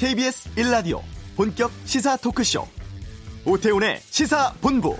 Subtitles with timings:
[0.00, 1.00] KBS 1라디오
[1.36, 2.62] 본격 시사 토크쇼
[3.44, 4.96] 오태훈의 시사본부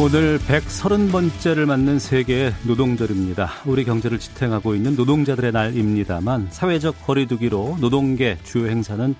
[0.00, 3.50] 오늘 130번째를 맞는 세계의 노동절입니다.
[3.66, 9.14] 우리 경제를 지탱하고 있는 노동자들의 날입니다만 사회적 거리두기로 노동계 주요 행사는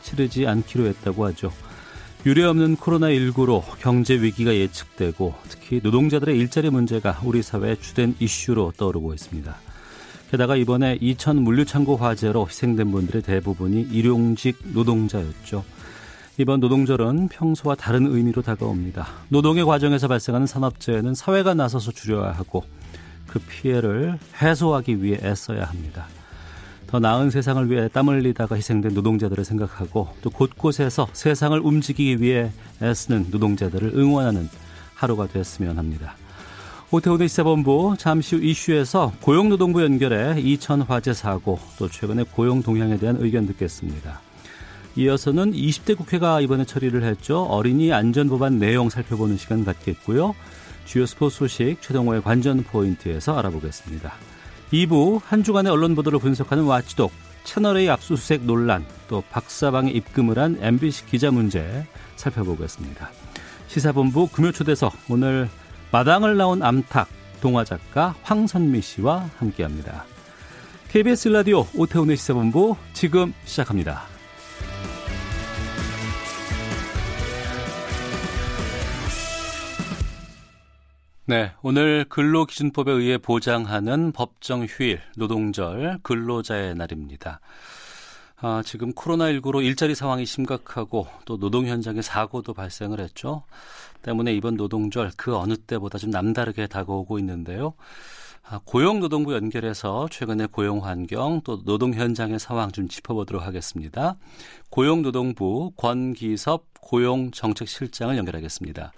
[0.00, 1.50] 치르지 않기로 했다고 하죠.
[2.26, 9.56] 유례없는 코로나19로 경제 위기가 예측되고 특히 노동자들의 일자리 문제가 우리 사회의 주된 이슈로 떠오르고 있습니다.
[10.30, 15.64] 게다가 이번에 이천 물류창고 화재로 희생된 분들의 대부분이 일용직 노동자였죠.
[16.36, 19.06] 이번 노동절은 평소와 다른 의미로 다가옵니다.
[19.30, 22.64] 노동의 과정에서 발생하는 산업재해는 사회가 나서서 줄여야 하고
[23.26, 26.06] 그 피해를 해소하기 위해 애써야 합니다.
[26.90, 32.50] 더 나은 세상을 위해 땀 흘리다가 희생된 노동자들을 생각하고 또 곳곳에서 세상을 움직이기 위해
[32.82, 34.48] 애쓰는 노동자들을 응원하는
[34.96, 36.16] 하루가 되었으면 합니다.
[36.90, 43.18] 오태훈의 시사본부 잠시 후 이슈에서 고용노동부 연결해 이천 화재 사고 또 최근의 고용 동향에 대한
[43.20, 44.20] 의견 듣겠습니다.
[44.96, 47.42] 이어서는 20대 국회가 이번에 처리를 했죠.
[47.44, 50.34] 어린이 안전 법안 내용 살펴보는 시간 갖겠고요.
[50.86, 54.12] 주요 스포츠 소식 최동호의 관전 포인트에서 알아보겠습니다.
[54.72, 57.12] 2부 한 주간의 언론 보도를 분석하는 와치독
[57.44, 63.10] 채널의 압수수색 논란 또 박사방에 입금을 한 MBC 기자 문제 살펴보겠습니다.
[63.68, 65.48] 시사본부 금요초대석 오늘
[65.90, 67.08] 마당을 나온 암탉
[67.40, 70.04] 동화 작가 황선미 씨와 함께합니다.
[70.90, 74.09] KBS 라디오 오태훈의 시사본부 지금 시작합니다.
[81.30, 87.38] 네, 오늘 근로기준법에 의해 보장하는 법정 휴일, 노동절, 근로자의 날입니다.
[88.40, 93.44] 아, 지금 코로나19로 일자리 상황이 심각하고 또 노동 현장의 사고도 발생을 했죠.
[94.02, 97.74] 때문에 이번 노동절 그 어느 때보다 좀 남다르게 다가오고 있는데요.
[98.42, 104.16] 아, 고용노동부 연결해서 최근의 고용 환경 또 노동 현장의 상황 좀 짚어보도록 하겠습니다.
[104.70, 108.92] 고용노동부 권기섭 고용정책실장을 연결하겠습니다.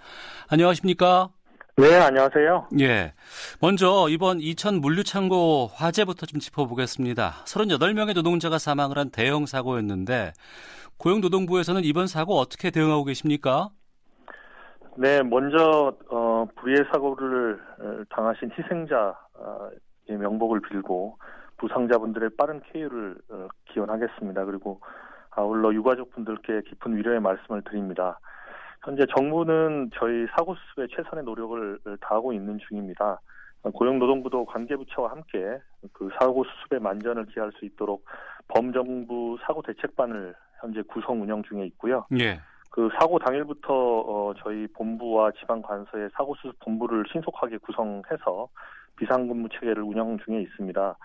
[0.47, 1.29] 안녕하십니까?
[1.75, 2.67] 네, 안녕하세요.
[2.81, 3.13] 예.
[3.59, 7.31] 먼저 이번 이천 물류창고 화재부터 좀 짚어보겠습니다.
[7.45, 10.33] 38명의 노동자가 사망을 한 대형 사고였는데
[10.99, 13.69] 고용노동부에서는 이번 사고 어떻게 대응하고 계십니까?
[14.97, 19.69] 네, 먼저 어, 불의의 사고를 어, 당하신 희생자의 어,
[20.07, 21.17] 명복을 빌고
[21.57, 24.45] 부상자분들의 빠른 쾌유를 어, 기원하겠습니다.
[24.45, 24.79] 그리고
[25.31, 28.19] 아울러 유가족분들께 깊은 위로의 말씀을 드립니다.
[28.83, 33.19] 현재 정부는 저희 사고 수습에 최선의 노력을 다하고 있는 중입니다.
[33.73, 35.39] 고용노동부도 관계부처와 함께
[35.93, 38.03] 그 사고 수습의 만전을 기할 수 있도록
[38.49, 42.05] 범정부 사고 대책반을 현재 구성 운영 중에 있고요.
[42.19, 42.39] 예.
[42.71, 48.49] 그 사고 당일부터 어, 저희 본부와 지방관서의 사고 수습 본부를 신속하게 구성해서
[48.97, 50.97] 비상근무 체계를 운영 중에 있습니다.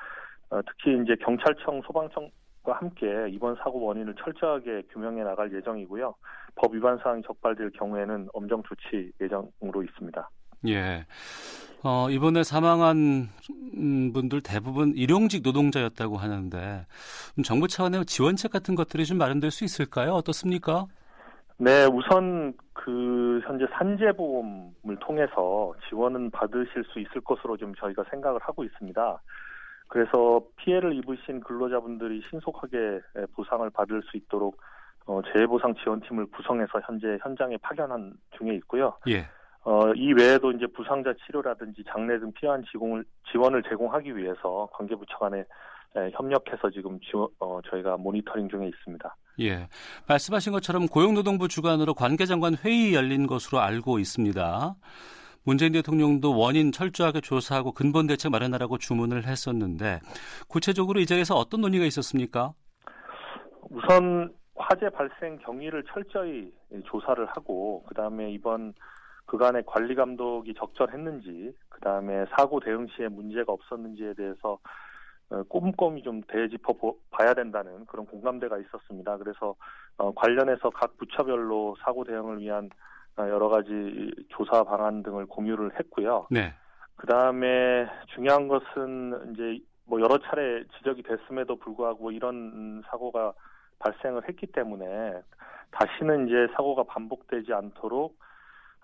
[0.50, 2.28] 어, 특히 이제 경찰청, 소방청
[2.68, 6.14] 과 함께 이번 사고 원인을 철저하게 규명해 나갈 예정이고요.
[6.54, 10.30] 법 위반 사항이 적발될 경우에는 엄정 조치 예정으로 있습니다.
[10.66, 11.06] 예.
[11.82, 13.28] 어, 이번에 사망한
[13.76, 16.84] 음, 분들 대부분 일용직 노동자였다고 하는데
[17.38, 20.12] 음, 정부 차원의 지원책 같은 것들이 좀 마련될 수 있을까요?
[20.12, 20.86] 어떻습니까?
[21.56, 28.62] 네, 우선 그 현재 산재보험을 통해서 지원은 받으실 수 있을 것으로 좀 저희가 생각을 하고
[28.62, 29.20] 있습니다.
[29.88, 32.76] 그래서 피해를 입으신 근로자분들이 신속하게
[33.18, 34.60] 예, 보상을 받을 수 있도록
[35.06, 38.94] 어, 재해보상 지원팀을 구성해서 현재 현장에 파견한 중에 있고요.
[39.08, 39.26] 예.
[39.64, 45.40] 어, 이 외에도 이제 부상자 치료라든지 장례 등 필요한 지공을, 지원을 제공하기 위해서 관계부처 간에
[45.40, 45.44] 에,
[45.96, 49.16] 예, 협력해서 지금 지원, 어, 저희가 모니터링 중에 있습니다.
[49.40, 49.68] 예.
[50.06, 54.74] 말씀하신 것처럼 고용노동부 주관으로 관계장관 회의 열린 것으로 알고 있습니다.
[55.48, 60.00] 문재인 대통령도 원인 철저하게 조사하고 근본 대책 마련하라고 주문을 했었는데
[60.46, 62.52] 구체적으로 이 자리에서 어떤 논의가 있었습니까?
[63.70, 66.52] 우선 화재 발생 경위를 철저히
[66.84, 68.74] 조사를 하고 그다음에 이번
[69.24, 74.58] 그간의 관리 감독이 적절했는지 그다음에 사고 대응 시에 문제가 없었는지에 대해서
[75.30, 76.74] 어, 꼼꼼히 좀 되짚어
[77.10, 79.16] 봐야 된다는 그런 공감대가 있었습니다.
[79.18, 79.54] 그래서
[79.96, 82.68] 어, 관련해서 각 부처별로 사고 대응을 위한
[83.18, 86.28] 아, 여러 가지 조사 방안 등을 공유를 했고요.
[86.30, 86.52] 네.
[86.94, 93.32] 그 다음에 중요한 것은 이제 뭐 여러 차례 지적이 됐음에도 불구하고 뭐 이런 사고가
[93.80, 94.86] 발생을 했기 때문에
[95.72, 98.18] 다시는 이제 사고가 반복되지 않도록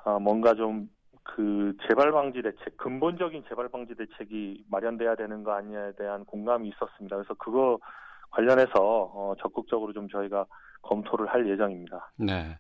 [0.05, 0.93] 어 뭔가 좀
[1.27, 7.17] 그 재발 방지 대책, 근본적인 재발 방지 대책이 마련돼야 되는 거 아니냐에 대한 공감이 있었습니다.
[7.17, 7.79] 그래서 그거
[8.31, 10.45] 관련해서 어 적극적으로 좀 저희가
[10.83, 12.13] 검토를 할 예정입니다.
[12.19, 12.59] 네.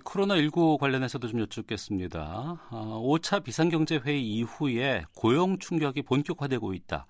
[0.00, 2.58] 코로나19 관련해서도 좀 여쭙겠습니다.
[2.70, 7.06] 5차 어, 비상경제회의 이후에 고용 충격이 본격화되고 있다.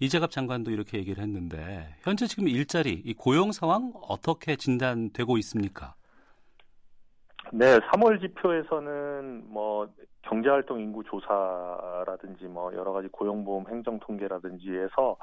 [0.00, 5.94] 이재갑 장관도 이렇게 얘기를 했는데 현재 지금 일자리, 이 고용 상황 어떻게 진단되고 있습니까?
[7.52, 9.88] 네, 3월 지표에서는 뭐
[10.22, 15.16] 경제활동 인구 조사라든지 뭐 여러 가지 고용보험 행정 통계라든지에서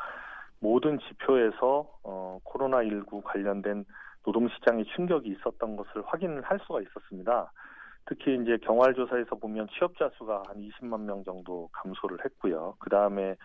[0.60, 3.86] 모든 지표에서 어, 코로나19 관련된
[4.26, 7.52] 노동시장에 충격이 있었던 것을 확인할 수가 있었습니다.
[8.06, 12.76] 특히 이제 경활조사에서 보면 취업자 수가 한 20만 명 정도 감소를 했고요.
[12.80, 13.36] 그 다음에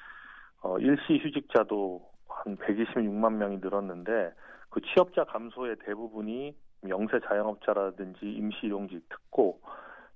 [0.62, 4.32] 어, 일시 휴직자도 한 126만 명이 늘었는데
[4.68, 6.54] 그 취업자 감소의 대부분이
[6.88, 9.60] 영세 자영업자라든지 임시용직 특고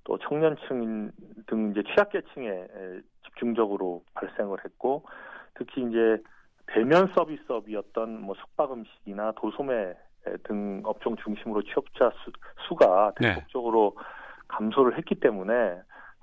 [0.03, 1.11] 또 청년층
[1.47, 2.67] 등 이제 취약계층에
[3.23, 5.03] 집중적으로 발생을 했고
[5.55, 6.21] 특히 이제
[6.67, 9.95] 대면 서비스업이었던 뭐 숙박 음식이나 도소매
[10.43, 12.11] 등 업종 중심으로 취업자
[12.67, 13.35] 수, 가 네.
[13.35, 14.03] 대폭적으로 네.
[14.47, 15.53] 감소를 했기 때문에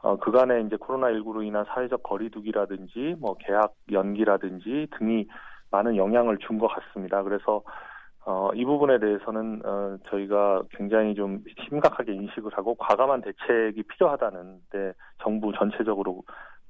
[0.02, 5.26] 어, 그간에 이제 코로나19로 인한 사회적 거리두기라든지 뭐 계약 연기라든지 등이
[5.70, 7.22] 많은 영향을 준 것 같습니다.
[7.22, 7.62] 그래서
[8.26, 14.92] 어, 이 부분에 대해서는 어, 저희가 굉장히 좀 심각하게 인식을 하고 과감한 대책이 필요하다는 데
[15.22, 16.22] 정부 전체적으로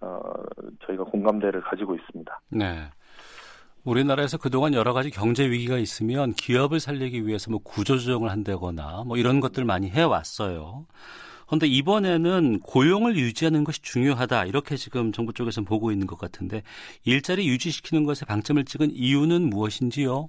[0.02, 0.20] 어,
[0.87, 2.40] 저희가 공감대를 가지고 있습니다.
[2.50, 2.84] 네.
[3.84, 9.40] 우리나라에서 그동안 여러 가지 경제 위기가 있으면 기업을 살리기 위해서 뭐 구조조정을 한다거나 뭐 이런
[9.40, 10.87] 것들 많이 해왔어요.
[11.46, 16.62] 그런데 이번에는 고용을 유지하는 것이 중요하다 이렇게 지금 정부 쪽에서 보고 있는 것 같은데
[17.05, 20.29] 일자리 유지시키는 것에 방점을 찍은 이유는 무엇인지요?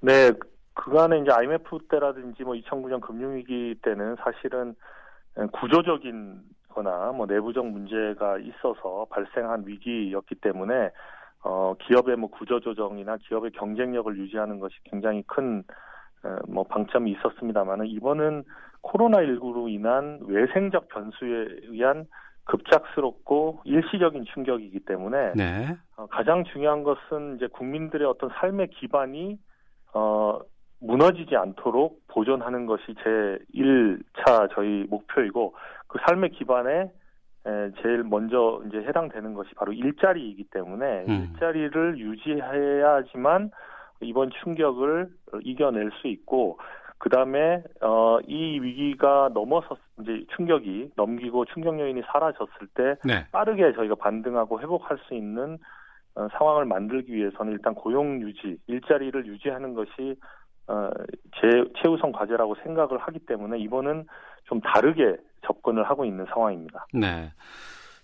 [0.00, 0.30] 네,
[0.72, 4.74] 그간에 이제 IMF 때라든지 뭐 2009년 금융위기 때는 사실은
[5.60, 6.40] 구조적인
[6.70, 10.88] 거나 뭐 내부적 문제가 있어서 발생한 위기였기 때문에
[11.44, 15.64] 어, 기업의 뭐 구조조정이나 기업의 경쟁력을 유지하는 것이 굉장히 큰뭐
[16.62, 18.44] 어, 방점이 있었습니다만은 이번은
[18.82, 22.06] 코로나19로 인한 외생적 변수에 의한
[22.44, 25.66] 급작스럽고 일시적인 충격이기 때문에 네.
[25.96, 29.38] 어, 가장 중요한 것은 이제 국민들의 어떤 삶의 기반이
[29.94, 30.38] 어,
[30.80, 35.54] 무너지지 않도록 보존하는 것이 제 1차 저희 목표이고
[35.88, 36.90] 그 삶의 기반에
[37.82, 41.28] 제일 먼저 이제 해당되는 것이 바로 일자리이기 때문에 음.
[41.32, 43.50] 일자리를 유지해야지만
[44.00, 45.08] 이번 충격을
[45.42, 46.58] 이겨낼 수 있고
[46.98, 53.26] 그 다음에 어, 이 위기가 넘어서 이제 충격이 넘기고 충격 요인이 사라졌을 때 네.
[53.32, 55.58] 빠르게 저희가 반등하고 회복할 수 있는
[56.16, 60.16] 어, 상황을 만들기 위해서는 일단 고용 유지, 일자리를 유지하는 것이
[60.66, 60.90] 어,
[61.36, 61.48] 제
[61.82, 64.04] 최우선 과제라고 생각을 하기 때문에 이번은
[64.44, 65.16] 좀 다르게
[65.48, 66.86] 접근을 하고 있는 상황입니다.
[66.92, 67.32] 네.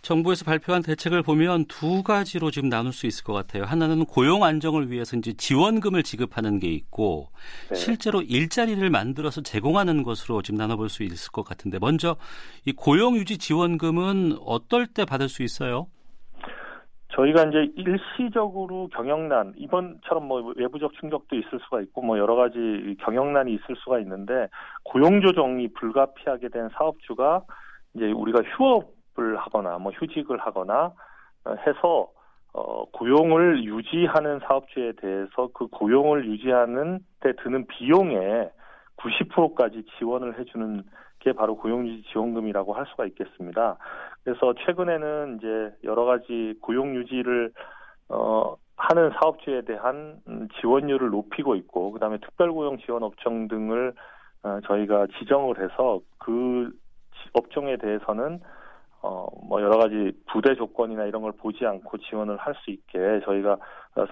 [0.02, 3.64] 정부에서 발표한 대책을 보면 두 가지로 지금 나눌 수 있을 것 같아요.
[3.64, 7.30] 하나는 고용 안정을 위해서 이제 지원금을 지급하는 게 있고
[7.70, 7.74] 네.
[7.76, 12.16] 실제로 일자리를 만들어서 제공하는 것으로 지금 나눠볼 수 있을 것 같은데 먼저
[12.66, 15.86] 이 고용 유지 지원금은 어떨 때 받을 수 있어요?
[17.14, 22.58] 저희가 이제 일시적으로 경영난 이번처럼 뭐 외부적 충격도 있을 수가 있고 뭐 여러 가지
[23.00, 24.48] 경영난이 있을 수가 있는데
[24.84, 27.42] 고용 조정이 불가피하게 된 사업주가
[27.94, 30.92] 이제 우리가 휴업을 하거나 뭐 휴직을 하거나
[31.46, 32.08] 해서
[32.52, 38.48] 어 고용을 유지하는 사업주에 대해서 그 고용을 유지하는 데 드는 비용에
[38.96, 40.82] 90%까지 지원을 해주는
[41.18, 43.76] 게 바로 고용유지 지원금이라고 할 수가 있겠습니다.
[44.24, 47.52] 그래서 최근에는 이제 여러 가지 고용 유지를
[48.08, 50.16] 어 하는 사업주에 대한
[50.60, 53.92] 지원율을 높이고 있고 그다음에 특별고용 지원 업종 등을
[54.42, 56.70] 어, 저희가 지정을 해서 그
[57.34, 58.40] 업종에 대해서는
[59.00, 63.56] 어, 뭐 여러 가지 부대 조건이나 이런 걸 보지 않고 지원을 할 수 있게 저희가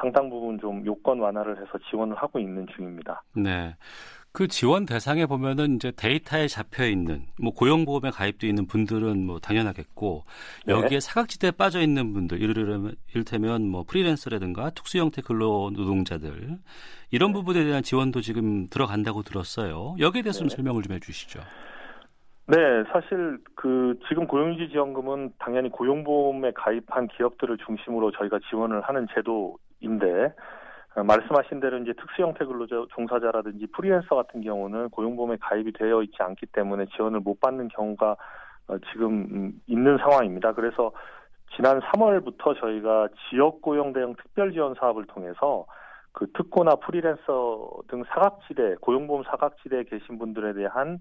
[0.00, 3.22] 상당 부분 좀 요건 완화를 해서 지원을 하고 있는 중입니다.
[3.34, 3.74] 네.
[4.34, 10.24] 그 지원 대상에 보면은 이제 데이터에 잡혀 있는 뭐 고용보험에 가입돼 있는 분들은 뭐 당연하겠고
[10.66, 10.72] 네.
[10.72, 11.00] 여기에 네.
[11.00, 16.56] 사각지대에 빠져 있는 분들 이를테면 이를테면 뭐 프리랜서라든가 특수 형태 근로 노동자들
[17.10, 17.32] 이런 네.
[17.34, 19.96] 부분에 대한 지원도 지금 들어간다고 들었어요.
[20.00, 20.48] 여기에 대해서 네.
[20.48, 21.40] 좀 설명을 좀 해주시죠.
[22.48, 22.56] 네,
[22.90, 30.32] 사실 그 지금 고용유지 지원금은 당연히 고용보험에 가입한 기업들을 중심으로 저희가 지원을 하는 제도인데
[30.94, 36.46] 어, 말씀하신 대로 이제 특수형태 근로자 종사자라든지 프리랜서 같은 경우는 고용보험에 가입이 되어 있지 않기
[36.46, 38.16] 때문에 지원을 못 받는 경우가
[38.68, 40.52] 어, 지금 음, 있는 상황입니다.
[40.52, 40.92] 그래서
[41.56, 45.64] 지난 3월부터 저희가 지역 고용 대응 특별 지원 사업을 통해서
[46.12, 50.98] 그 특고나 프리랜서 등 사각지대 고용보험 사각지대에 계신 분들에 대한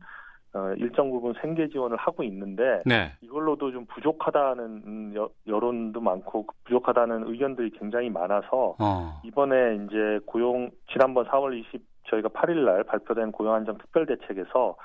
[0.53, 3.11] 어, 일정 부분 생계 지원을 하고 있는데 네.
[3.21, 5.13] 이걸로도 좀 부족하다는
[5.47, 9.21] 여론도 많고 부족하다는 의견들이 굉장히 많아서 어.
[9.23, 9.55] 이번에
[9.85, 14.75] 이제 고용 지난번 4월 20 저희가 8일 날 발표된 고용 안정 특별 대책에서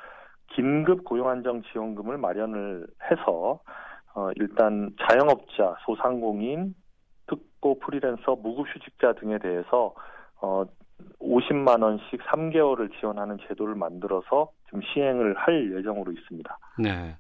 [0.55, 3.59] 긴급 고용 안정 지원금을 마련을 해서
[4.15, 6.75] 어, 일단 자영업자, 소상공인,
[7.27, 9.95] 특고 프리랜서, 무급휴직자 등에 대해서
[10.41, 10.65] 어,
[11.21, 16.59] 50만 원씩 3개월을 지원하는 제도를 만들어서 지금 시행을 할 예정으로 있습니다.
[16.79, 17.17] 네.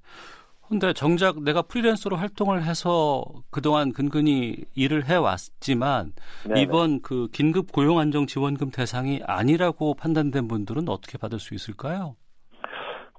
[0.69, 6.13] 근데 정작 내가 프리랜서로 활동을 해서 그동안 근근히 일을 해왔지만
[6.45, 6.61] 네네.
[6.63, 7.01] 이번 네.
[7.05, 12.17] 그 긴급 고용 안정 지원금 대상이 아니라고 판단된 분들은 어떻게 받을 수 있을까요?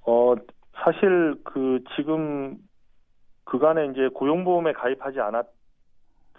[0.05, 0.35] 어,
[0.73, 2.57] 사실 그 지금
[3.45, 5.19] 그간에 이제 고용보험에 가입하지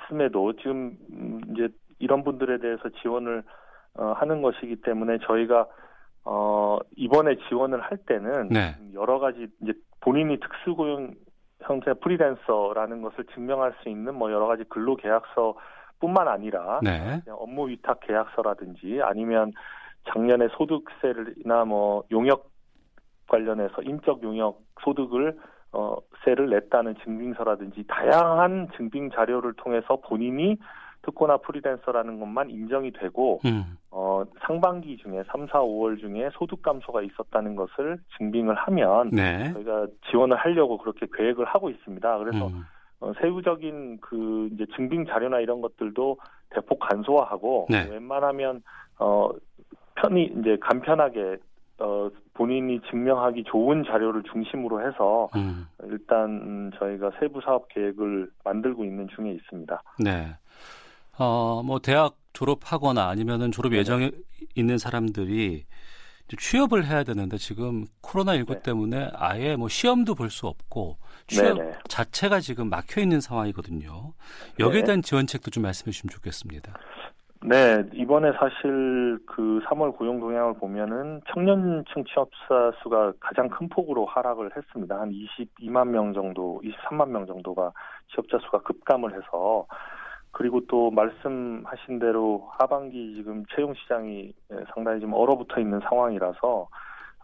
[0.03, 0.99] 않았음에도 지금
[1.55, 1.69] 이제
[2.01, 3.43] 이런 분들에 대해서 지원을
[3.99, 5.67] 어, 하는 것이기 때문에 저희가
[6.25, 8.76] 어, 이번에 지원을 할 때는 네.
[8.95, 11.14] 여러 가지 이제 본인이 특수고용
[11.62, 15.57] 형태 프리랜서라는 것을 증명할 수 있는 뭐 여러 가지 근로 계약서
[15.99, 17.21] 뿐만 아니라 네.
[17.28, 19.52] 업무 위탁 계약서라든지 아니면
[20.12, 22.50] 작년에 소득세를이나 뭐 용역
[23.26, 25.37] 관련해서 인적 용역 소득을
[25.73, 30.57] 어, 세를 냈다는 증빙서라든지 다양한 증빙 자료를 통해서 본인이
[31.02, 33.76] 특고나 프리랜서라는 것만 인정이 되고 음.
[33.90, 39.52] 어, 상반기 중에 3, 4, 5월 중에 소득 감소가 있었다는 것을 증빙을 하면 네.
[39.52, 42.19] 저희가 지원을 하려고 그렇게 계획을 하고 있습니다.
[42.19, 42.62] 그래서 음.
[43.00, 46.19] 어, 세부적인 그 이제 증빙 자료나 이런 것들도
[46.50, 47.87] 대폭 간소화하고 네.
[47.90, 48.62] 웬만하면
[48.99, 49.28] 어
[49.95, 51.37] 편히 이제 간편하게
[51.78, 55.67] 어 본인이 증명하기 좋은 자료를 중심으로 해서 음.
[55.85, 59.81] 일단 저희가 세부 사업 계획을 만들고 있는 중에 있습니다.
[60.02, 60.28] 네.
[61.19, 63.79] 어, 뭐 대학 졸업하거나 아니면은 졸업 네.
[63.79, 64.11] 예정에
[64.55, 65.65] 있는 사람들이
[66.37, 68.63] 취업을 해야 되는데 지금 코로나 19 네.
[68.63, 74.13] 때문에 아예 뭐 시험도 볼 수 없고 취업 네 자체가 지금 막혀 있는 상황이거든요.
[74.61, 74.87] 여기에 네.
[74.87, 76.75] 대한 지원책도 좀 말씀해 주시면 좋겠습니다.
[77.45, 82.37] 네, 이번에 사실 그 3월 고용 동향을 보면은 청년층 취업자
[82.83, 84.99] 수가 가장 큰 폭으로 하락을 했습니다.
[85.01, 87.73] 한 22만 명 정도, 23만 명 정도가
[88.13, 89.67] 취업자 수가 급감을 해서
[90.33, 96.69] 그리고 또 말씀하신 대로 하반기 지금 채용 시장이 예, 상당히 좀 얼어붙어 있는 상황이라서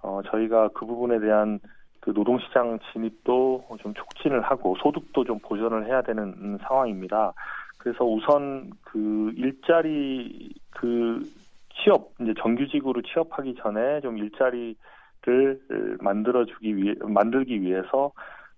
[0.03, 1.61] 어, 저희가 그 부분에 대한
[2.01, 7.33] 그 노동시장 진입도 좀 촉진을 하고 소득도 좀 보전을 해야 되는 상황입니다.
[7.79, 11.23] 그래서 우선 그 일자리 그
[11.73, 14.77] 취업 이제 정규직으로 취업하기 전에 좀 일자리를
[16.01, 18.13] 만들어주기 위해 만들기 위해서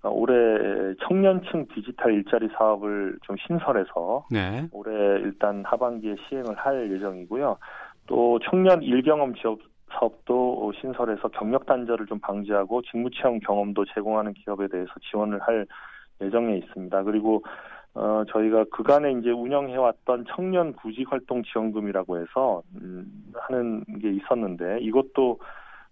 [0.07, 4.67] 어, 올해 청년층 디지털 일자리 사업을 좀 신설해서 네.
[4.73, 7.59] 올해 일단 하반기에 시행을 할 예정이고요.
[8.07, 9.59] 또 청년 일경험 지업
[9.91, 15.67] 사업도 신설해서 경력 단절을 좀 방지하고 직무 체험 경험도 제공하는 기업에 대해서 지원을 할
[16.21, 17.03] 예정에 있습니다.
[17.03, 17.43] 그리고
[17.95, 25.39] 어, 저희가 그간에 이제 운영해왔던 청년 구직 활동 지원금이라고 해서 음, 하는 게 있었는데 이것도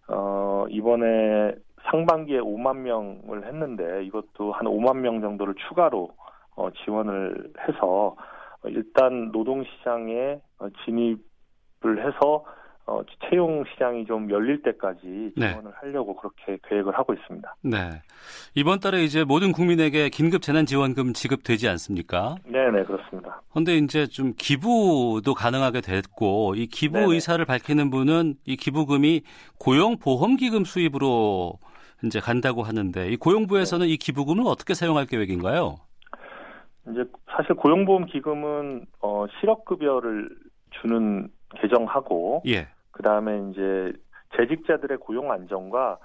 [0.08, 1.54] 어, 이번에
[1.90, 6.10] 상반기에 5만 명을 했는데 이것도 한 5만 명 정도를 추가로
[6.56, 8.16] 어, 지원을 해서
[8.62, 11.18] 어, 일단 노동시장에 어, 진입을
[12.04, 12.44] 해서
[12.86, 15.50] 어, 채용 시장이 좀 열릴 때까지 네.
[15.50, 15.76] 지원을 네.
[15.80, 17.56] 하려고 그렇게 계획을 하고 있습니다.
[17.62, 17.76] 네.
[18.54, 22.34] 이번 달에 이제 모든 국민에게 긴급 재난 지원금 지급되지 않습니까?
[22.44, 23.40] 네, 네, 그렇습니다.
[23.54, 27.06] 근데 이제 좀 기부도 가능하게 됐고 이 기부 네네.
[27.06, 27.14] 네.
[27.14, 29.22] 의사를 밝히는 분은 이 기부금이
[29.58, 31.54] 고용 보험 기금 수입으로
[32.06, 33.92] 이제 간다고 하는데 이 고용부에서는 네.
[33.92, 35.76] 이 기부금을 어떻게 사용할 계획인가요?
[36.90, 40.28] 이제 사실 고용보험 기금은 어 실업급여를
[40.80, 42.68] 주는 개정하고 예.
[42.90, 43.92] 그다음에 이제
[44.36, 45.98] 재직자들의 고용 안정과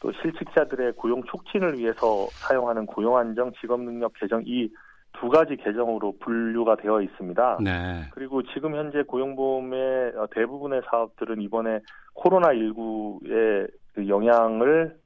[0.00, 4.70] 또 실직자들의 고용 촉진을 위해서 사용하는 고용 안정 직업 능력 개정 이
[5.20, 7.58] 두 가지 개정으로 분류가 되어 있습니다.
[7.62, 8.04] 네.
[8.10, 11.78] 그리고 지금 현재 고용보험의 어, 대부분의 사업들은 이번에
[12.14, 14.96] 코로나 19의 그 영향을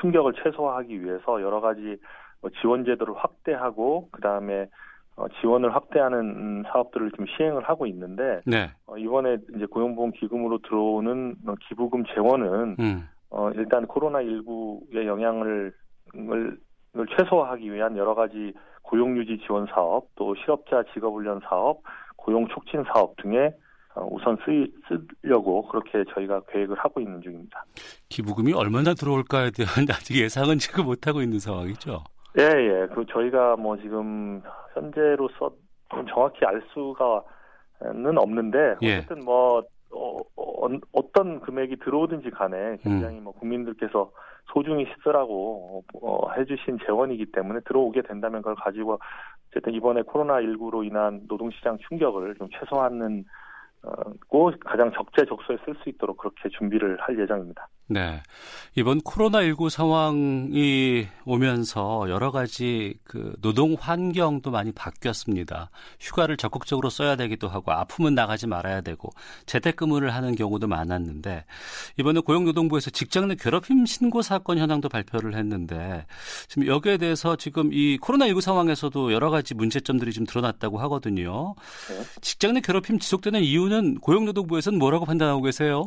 [0.00, 1.96] 충격을 최소화하기 위해서 여러 가지
[2.40, 4.68] 뭐 지원 제도를 확대하고 그 다음에
[5.16, 8.70] 어, 지원을 확대하는 사업들을 지금 시행을 하고 있는데 네.
[8.86, 13.08] 어, 이번에 이제 고용보험 기금으로 들어오는 어, 기부금 재원은 음.
[13.56, 15.72] 일단 코로나 19의 영향을
[17.18, 21.80] 최소화하기 위한 여러 가지 고용 유지 지원 사업 또 실업자 직업 훈련 사업
[22.16, 23.52] 고용 촉진 사업 등에
[24.00, 24.70] 어, 우선 쓰이,
[25.22, 27.64] 쓰려고 그렇게 저희가 계획을 하고 있는 중입니다.
[28.08, 32.04] 기부금이 얼마나 들어올까에 대한 아직 예상은 지금 못하고 있는 상황이죠?
[32.38, 32.86] 예, 예.
[32.94, 34.40] 그 저희가 뭐 지금
[34.74, 35.50] 현재로서
[36.08, 38.98] 정확히 알 수가는 없는데 예.
[38.98, 39.24] 어쨌든 예.
[39.24, 40.78] 뭐 어, 어,
[41.14, 42.78] 떤 금액이 들어오든지 간에 음.
[42.82, 43.24] 굉장히 음.
[43.24, 44.10] 뭐 국민들께서
[44.52, 48.98] 소중히 쓰라고 어, 해주신 재원이기 때문에 들어오게 된다면 그걸 가지고
[49.50, 53.24] 어쨌든 이번에 코로나 19로 인한 노동시장 충격을 좀 최소화하는
[54.28, 57.68] 고 어, 가장 적재적소에 쓸 수 있도록 그렇게 준비를 할 예정입니다.
[57.90, 58.20] 네.
[58.74, 65.70] 이번 코로나19 상황이 오면서 여러 가지 그 노동 환경도 많이 바뀌었습니다.
[65.98, 69.08] 휴가를 적극적으로 써야 되기도 하고 아프면 나가지 말아야 되고
[69.46, 71.46] 재택근무를 하는 경우도 많았는데
[71.98, 76.04] 이번에 고용노동부에서 직장 내 괴롭힘 신고 사건 현황도 발표를 했는데
[76.48, 81.54] 지금 여기에 대해서 지금 이 코로나19 상황에서도 여러 가지 문제점들이 좀 드러났다고 하거든요.
[81.88, 82.02] 네.
[82.20, 85.86] 직장 내 괴롭힘 지속되는 이유는 고용노동부에서는 뭐라고 판단하고 계세요?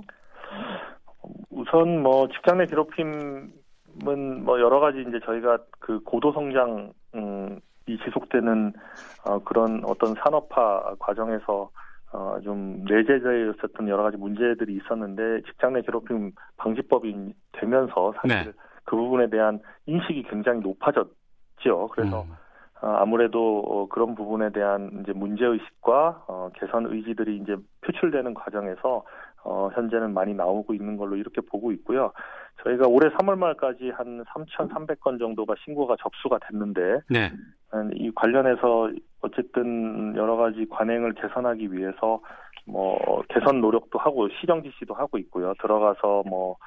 [1.74, 8.74] 우선 뭐 직장 내 괴롭힘은 뭐 여러 가지 이제 저희가 그 고도 성장 음이 지속되는
[9.26, 11.70] 어 그런 어떤 산업화 과정에서
[12.14, 18.52] 어 좀 내재되었었던 여러 가지 문제들이 있었는데 직장 내 괴롭힘 방지법이 되면서 사실 네.
[18.84, 21.14] 그 부분에 대한 인식이 굉장히 높아졌죠.
[21.94, 22.32] 그래서 음.
[22.82, 29.04] 어, 아무래도 어, 그런 부분에 대한 이제 문제 의식과 어, 개선 의지들이 이제 표출되는 과정에서
[29.44, 32.12] 어, 현재는 많이 나오고 있는 걸로 이렇게 보고 있고요.
[32.64, 37.32] 저희가 올해 3월 말까지 한 3,300건 정도가 신고가 접수가 됐는데 네.
[37.74, 38.90] 음, 이 관련해서
[39.22, 42.22] 어쨌든 여러 가지 관행을 개선하기 위해서
[42.68, 45.54] 뭐 개선 노력도 하고 실형 지시도 하고 있고요.
[45.62, 46.58] 들어가서 뭐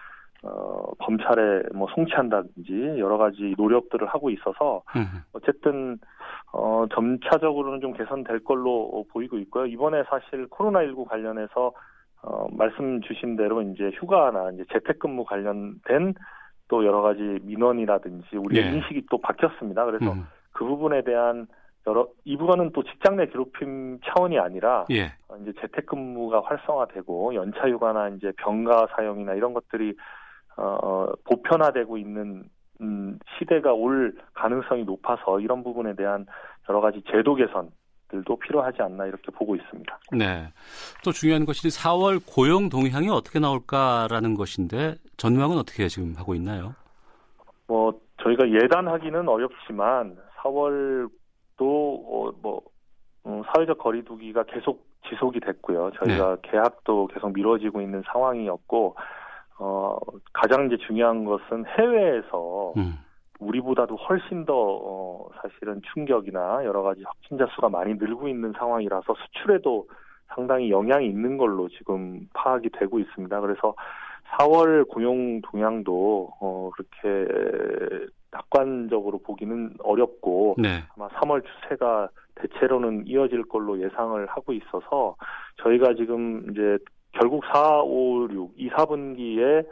[0.42, 5.06] 어, 검찰에 뭐 송치한다든지 여러 가지 노력들을 하고 있어서 음.
[5.32, 5.98] 어쨌든
[6.52, 9.66] 어, 점차적으로는 좀 개선될 걸로 보이고 있고요.
[9.66, 11.72] 이번에 사실 코로나19 관련해서
[12.24, 16.14] 어, 말씀 주신 대로 이제 휴가나 이제 재택근무 관련된
[16.68, 18.72] 또 여러 가지 민원이라든지 우리의 네.
[18.76, 19.84] 인식이 또 바뀌었습니다.
[19.84, 20.24] 그래서 음.
[20.52, 21.46] 그 부분에 대한
[21.86, 25.08] 여러 이 부분은 또 직장 내 괴롭힘 차원이 아니라 예.
[25.28, 29.94] 어, 이제 재택근무가 활성화되고 연차휴가나 이제 병가 사용이나 이런 것들이
[30.56, 32.44] 어, 어, 보편화되고 있는
[32.80, 36.24] 음, 시대가 올 가능성이 높아서 이런 부분에 대한
[36.70, 37.70] 여러 가지 제도 개선
[38.22, 39.98] 것들도 필요하지 않나 이렇게 보고 있습니다.
[40.12, 40.48] 네.
[41.04, 46.74] 또 중요한 것이 4월 고용 동향이 어떻게 나올까라는 것인데 전망은 어떻게 지금 하고 있나요?
[47.66, 52.60] 뭐 저희가 예단하기는 어렵지만 4월도 어, 뭐
[53.26, 55.90] 음, 사회적 거리두기가 계속 지속이 됐고요.
[55.98, 56.50] 저희가 네.
[56.50, 58.96] 계약도 계속 미뤄지고 있는 상황이었고
[59.58, 59.96] 어,
[60.32, 62.96] 가장 이제 중요한 것은 해외에서 음.
[63.44, 69.86] 우리보다도 훨씬 더 어, 사실은 충격이나 여러 가지 확진자 수가 많이 늘고 있는 상황이라서 수출에도
[70.34, 73.40] 상당히 영향이 있는 걸로 지금 파악이 되고 있습니다.
[73.40, 73.74] 그래서
[74.38, 80.80] 4월 고용 동향도 어, 그렇게 낙관적으로 보기는 어렵고 네.
[80.96, 85.14] 아마 3월 추세가 대체로는 이어질 걸로 예상을 하고 있어서
[85.62, 86.78] 저희가 지금 이제
[87.12, 89.64] 결국 4, 5, 6, 2, 4분기에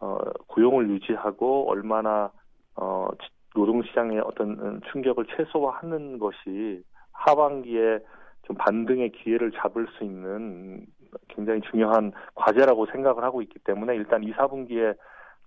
[0.00, 2.30] 어, 고용을 유지하고 얼마나
[2.76, 3.08] 어,
[3.54, 6.82] 노동시장의 어떤 음, 충격을 최소화하는 것이
[7.12, 7.98] 하반기에
[8.44, 10.84] 좀 반등의 기회를 잡을 수 있는
[11.28, 14.96] 굉장히 중요한 과제라고 생각을 하고 있기 때문에 일단 2, 4분기에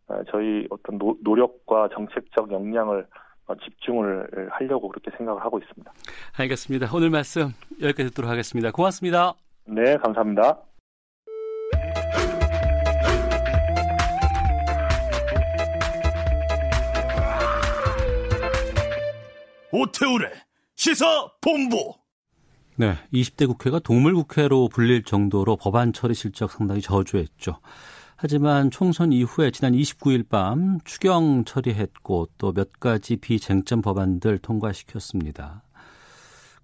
[0.08, 3.08] 어, 저희 어떤 노력과 정책적 역량을
[3.48, 5.92] 어, 집중을 하려고 그렇게 생각을 하고 있습니다.
[6.40, 6.88] 알겠습니다.
[6.96, 7.50] 오늘 말씀
[7.82, 8.72] 여기까지 듣도록 하겠습니다.
[8.72, 9.34] 고맙습니다.
[9.66, 10.60] 네, 감사합니다.
[19.72, 20.32] 오태우래
[20.76, 21.94] 시사 본부.
[22.78, 27.60] 네, 20대 국회가 동물 국회로 불릴 정도로 법안 처리 실적 상당히 저조했죠.
[28.18, 35.64] 하지만 총선 이후에 지난 29일 밤 추경 처리했고 또 몇 가지 비쟁점 법안들 통과시켰습니다.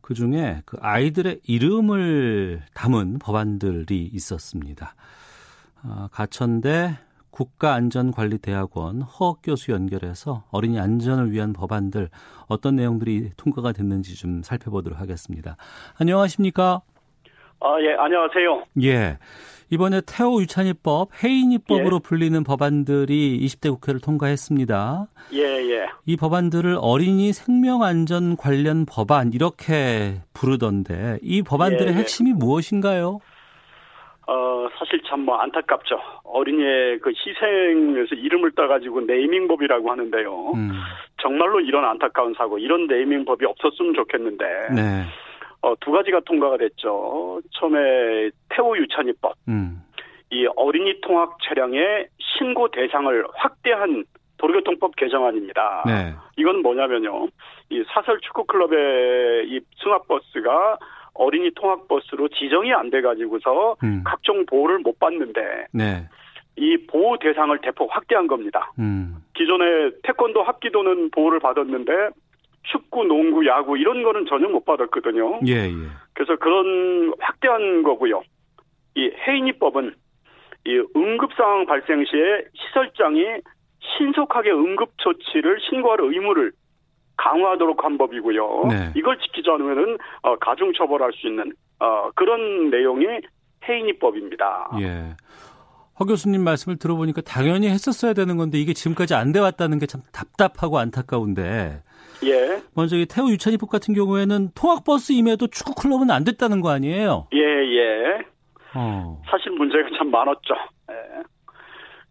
[0.01, 4.95] 그 중에 그 아이들의 이름을 담은 법안들이 있었습니다.
[5.83, 6.97] 아, 가천대
[7.31, 12.09] 국가안전관리대학원 허 교수 연결해서 어린이 안전을 위한 법안들
[12.47, 15.55] 어떤 내용들이 통과가 됐는지 좀 살펴보도록 하겠습니다.
[15.99, 16.81] 안녕하십니까?
[17.63, 18.63] 아, 예, 안녕하세요.
[18.83, 19.17] 예.
[19.69, 21.99] 이번에 태호 유찬이법, 해인이법으로 예.
[22.03, 25.05] 불리는 법안들이 20대 국회를 통과했습니다.
[25.33, 25.87] 예, 예.
[26.07, 31.99] 이 법안들을 어린이 생명 안전 관련 법안 이렇게 부르던데 이 법안들의 예, 예.
[31.99, 33.19] 핵심이 무엇인가요?
[34.27, 35.99] 어, 사실 참 뭐 안타깝죠.
[36.23, 40.51] 어린이의 그 희생에서 이름을 따가지고 네이밍법이라고 하는데요.
[40.55, 40.71] 음.
[41.21, 44.45] 정말로 이런 안타까운 사고, 이런 네이밍법이 없었으면 좋겠는데.
[44.75, 45.05] 네.
[45.61, 47.39] 어, 두 가지가 통과가 됐죠.
[47.51, 49.33] 처음에 태호 유찬이법.
[49.47, 49.83] 음.
[50.31, 54.03] 이 어린이 통학 차량의 신고 대상을 확대한
[54.37, 55.83] 도로교통법 개정안입니다.
[55.85, 56.13] 네.
[56.37, 57.27] 이건 뭐냐면요.
[57.69, 60.79] 이 사설 축구클럽의 이 승합버스가
[61.13, 64.03] 어린이 통학버스로 지정이 안 돼가지고서 음.
[64.05, 66.07] 각종 보호를 못 받는데 네.
[66.57, 68.71] 이 보호 대상을 대폭 확대한 겁니다.
[68.79, 69.17] 음.
[69.33, 71.91] 기존에 태권도 합기도는 보호를 받았는데
[72.63, 75.41] 축구, 농구, 야구 이런 거는 전혀 못 받았거든요.
[75.47, 75.71] 예, 예.
[76.13, 78.23] 그래서 그런 확대한 거고요.
[78.95, 79.95] 이 해인이법은
[80.67, 83.23] 이 응급 상황 발생 시에 시설장이
[83.97, 86.51] 신속하게 응급 조치를 신고할 의무를
[87.21, 88.63] 강화하도록 한 법이고요.
[88.69, 88.91] 네.
[88.95, 93.21] 이걸 지키자면은 어, 가중 처벌할 수 있는 어, 그런 내용의
[93.69, 94.71] 해인이법입니다.
[94.81, 95.15] 예.
[95.99, 100.01] 허 교수님 말씀을 들어보니까 당연히 했었어야 되는 건데 이게 지금까지 안 돼 왔다는 게 참
[100.11, 101.83] 답답하고 안타까운데.
[102.23, 102.59] 예.
[102.75, 107.27] 먼저 이 태우 유찬이법 같은 경우에는 통학버스 임에도 축구 클럽은 안 됐다는 거 아니에요?
[107.33, 108.19] 예, 예.
[108.75, 109.21] 어.
[109.29, 110.55] 사실 문제가 참 많았죠.
[110.91, 110.95] 예.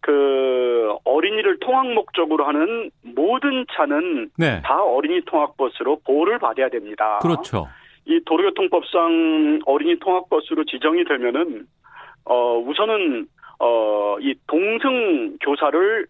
[0.01, 4.61] 그 어린이를 통학 목적으로 하는 모든 차는 네.
[4.65, 7.19] 다 어린이 통학버스로 보호를 받아야 됩니다.
[7.21, 7.69] 그렇죠.
[8.07, 11.67] 이 도로교통법상 어린이 통학버스로 지정이 되면은
[12.25, 13.27] 어 우선은
[13.59, 16.07] 어이 동승 교사를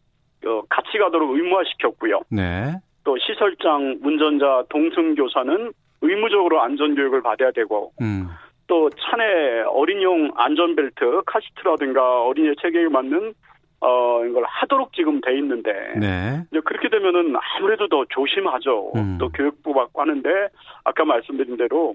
[0.46, 2.22] 어, 같이 가도록 의무화시켰고요.
[2.30, 2.74] 네.
[3.04, 8.28] 또 시설장 운전자 동승 교사는 의무적으로 안전 교육을 받아야 되고 음.
[8.68, 13.34] 또 차내 어린이용 안전벨트 카시트라든가 어린이의 체계에 맞는
[13.80, 15.72] 어, 이걸 하도록 지금 돼 있는데.
[15.98, 16.42] 네.
[16.50, 18.92] 이제 그렇게 되면은 아무래도 더 조심하죠.
[18.96, 19.16] 음.
[19.18, 20.28] 또 교육부 받고 하는데,
[20.84, 21.94] 아까 말씀드린 대로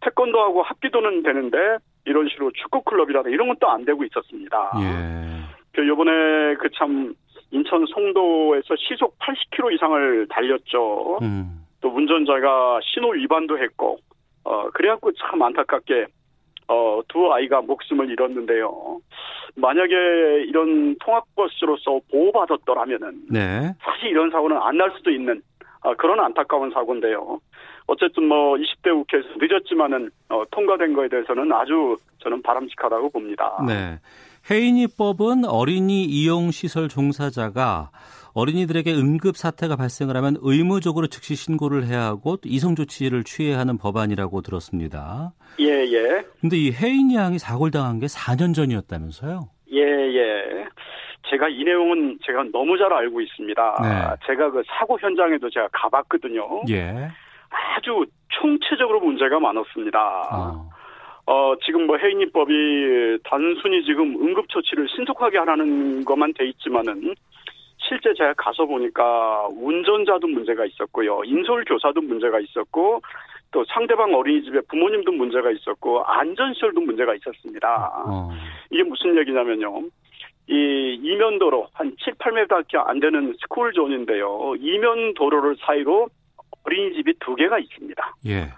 [0.00, 1.58] 태권도하고 합기도는 되는데,
[2.06, 4.72] 이런 식으로 축구클럽이라든 이런 것도 안 되고 있었습니다.
[4.80, 5.42] 예.
[5.72, 7.14] 그 요번에 그 참,
[7.52, 11.18] 인천 송도에서 시속 80km 이상을 달렸죠.
[11.20, 11.64] 음.
[11.82, 13.98] 또 운전자가 신호 위반도 했고,
[14.44, 16.06] 어, 그래갖고 참 안타깝게
[16.70, 19.00] 어, 두 아이가 목숨을 잃었는데요.
[19.56, 23.74] 만약에 이런 통합버스로서 보호받았더라면은 네.
[23.82, 25.42] 사실 이런 사고는 안 날 수도 있는
[25.82, 27.38] 아, 그런 안타까운 사고인데요.
[27.86, 33.52] 어쨌든 뭐 20대 국회에서 늦었지만은 어, 통과된 거에 대해서는 아주 저는 바람직하다고 봅니다.
[33.66, 33.98] 네.
[34.50, 37.90] 해인이법은 어린이 이용 시설 종사자가
[38.34, 44.42] 어린이들에게 응급 사태가 발생을 하면 의무적으로 즉시 신고를 해야 하고 이송 조치를 취해야 하는 법안이라고
[44.42, 45.32] 들었습니다.
[45.58, 46.22] 예, 예.
[46.40, 49.48] 근데 이해인 양이 사골당한 게 4년 전이었다면서요?
[49.72, 50.66] 예, 예.
[51.28, 53.74] 제가 이 내용은 제가 너무 잘 알고 있습니다.
[53.82, 54.26] 네.
[54.26, 56.62] 제가 그 사고 현장에도 제가 가봤거든요.
[56.70, 57.08] 예.
[57.50, 59.98] 아주 총체적으로 문제가 많았습니다.
[60.30, 60.68] 아.
[61.26, 67.14] 어, 지금 뭐 해인이법이 단순히 지금 응급처치를 신속하게 하라는 것만 돼 있지만은
[67.82, 71.22] 실제 제가 가서 보니까 운전자도 문제가 있었고요.
[71.24, 73.00] 인솔 교사도 문제가 있었고
[73.52, 77.90] 또 상대방 어린이집의 부모님도 문제가 있었고 안전시설도 문제가 있었습니다.
[78.06, 78.30] 어.
[78.70, 79.82] 이게 무슨 얘기냐면요.
[80.46, 84.54] 이 이면도로 한 7, 8m밖에 안 되는 스쿨존인데요.
[84.58, 86.08] 이면도로를 사이로
[86.66, 88.14] 어린이집이 두 개가 있습니다.
[88.26, 88.52] 예.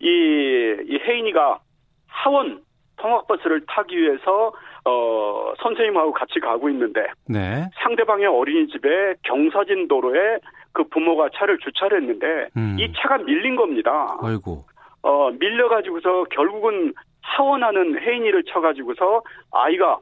[0.00, 1.58] 이, 이 혜인이가
[2.06, 2.60] 하원
[2.96, 4.52] 통학버스를 타기 위해서
[4.86, 7.66] 어, 선생님하고 같이 가고 있는데 네.
[7.82, 10.38] 상대방의 어린이집에 경사진 도로에
[10.72, 12.76] 그 부모가 차를 주차를 했는데 음.
[12.78, 14.18] 이 차가 밀린 겁니다.
[14.22, 14.64] 아이고.
[15.02, 16.92] 어, 밀려가지고서 결국은
[17.22, 19.98] 하원하는 혜인이를 쳐가지고서 아이가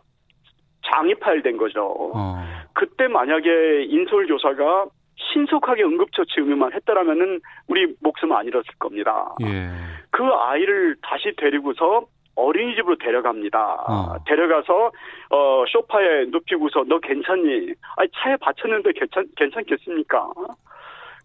[0.92, 1.94] 장이팔된 거죠.
[2.14, 2.36] 어.
[2.72, 4.86] 그때 만약에 인솔 교사가
[5.32, 9.34] 신속하게 응급처치 의무만 했더라면은 우리 목숨 안 잃었을 겁니다.
[9.42, 9.68] 예.
[10.10, 13.84] 그 아이를 다시 데리고서 어린이집으로 데려갑니다.
[13.88, 14.16] 어.
[14.26, 14.86] 데려가서
[15.30, 17.72] 어 소파에 눕히고서 너 괜찮니?
[17.96, 20.30] 아니 차에 받쳤는데 괜찮 괜찮겠습니까?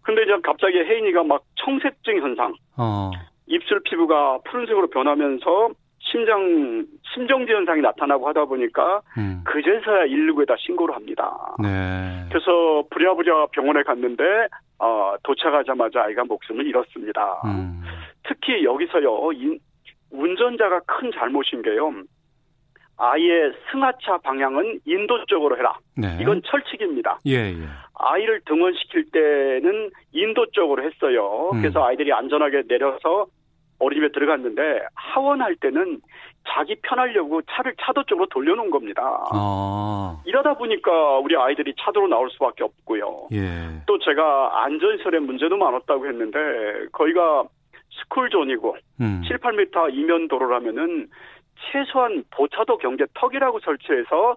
[0.02, 3.10] 근데 이제 갑자기 혜인이가 막 청색증 현상, 어.
[3.46, 9.42] 입술 피부가 푸른색으로 변하면서 심장 심정지 현상이 나타나고 하다 보니까 음.
[9.44, 11.36] 그제서야 119에다 신고를 합니다.
[11.62, 12.24] 네.
[12.30, 14.24] 그래서 부랴부랴 병원에 갔는데
[14.78, 17.42] 어, 도착하자마자 아이가 목숨을 잃었습니다.
[17.44, 17.82] 음.
[18.22, 19.12] 특히 여기서요
[20.10, 21.92] 운전자가 큰 잘못인 게요.
[23.00, 25.76] 아예 승하차 방향은 인도 쪽으로 해라.
[25.96, 26.18] 네.
[26.20, 27.20] 이건 철칙입니다.
[27.26, 27.64] 예, 예.
[27.94, 31.50] 아이를 등원시킬 때는 인도 쪽으로 했어요.
[31.52, 31.60] 음.
[31.62, 33.26] 그래서 아이들이 안전하게 내려서
[33.78, 36.00] 어린이집에 들어갔는데 하원할 때는
[36.48, 39.00] 자기 편하려고 차를 차도 쪽으로 돌려놓은 겁니다.
[39.32, 40.20] 아.
[40.26, 43.28] 이러다 보니까 우리 아이들이 차도로 나올 수밖에 없고요.
[43.32, 43.80] 예.
[43.86, 46.36] 또 제가 안전시설의 문제도 많았다고 했는데
[46.90, 47.44] 거기가
[48.04, 49.22] 스쿨존이고 음.
[49.26, 51.08] 7, 8m 이면 도로라면은
[51.72, 54.36] 최소한 보차도 경제 턱이라고 설치해서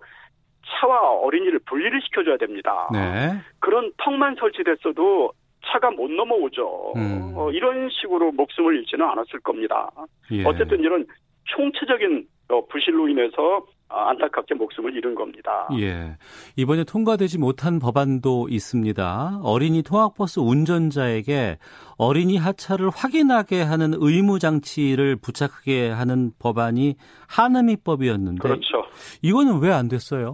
[0.79, 2.87] 차와 어린이를 분리를 시켜줘야 됩니다.
[2.91, 3.33] 네.
[3.59, 5.33] 그런 턱만 설치됐어도
[5.65, 6.93] 차가 못 넘어오죠.
[6.95, 7.33] 음.
[7.35, 9.91] 어, 이런 식으로 목숨을 잃지는 않았을 겁니다.
[10.31, 10.43] 예.
[10.45, 11.05] 어쨌든 이런
[11.45, 15.67] 총체적인 어, 부실로 인해서 어, 안타깝게 목숨을 잃은 겁니다.
[15.77, 16.15] 예.
[16.55, 19.41] 이번에 통과되지 못한 법안도 있습니다.
[19.43, 21.57] 어린이 통학버스 운전자에게
[21.97, 26.95] 어린이 하차를 확인하게 하는 의무 장치를 부착하게 하는 법안이
[27.29, 28.83] 하남이법이었는데 그렇죠.
[29.21, 30.33] 이거는 왜 안 됐어요?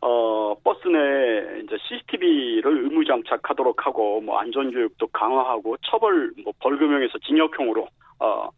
[0.00, 7.18] 어, 버스 내 이제 CCTV를 의무 장착하도록 하고 뭐 안전 교육도 강화하고 처벌 뭐 벌금형에서
[7.18, 7.86] 징역형으로
[8.20, 8.48] 어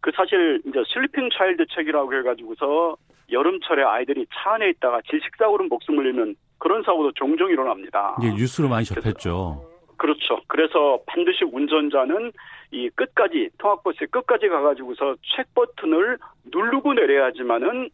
[0.00, 2.96] 그 사실 이제 슬리핑 차일드 책이라고 해가지고서
[3.30, 8.16] 여름철에 아이들이 차 안에 있다가 질식사고로 목숨 을잃는 그런 사고도 종종 일어납니다.
[8.22, 9.64] 예, 뉴스로 많이 접했죠.
[9.96, 10.40] 그렇죠.
[10.46, 12.32] 그래서 반드시 운전자는
[12.70, 16.18] 이 끝까지 통학버스 끝까지 가가지고서 책 버튼을
[16.52, 17.88] 누르고 내려야지만은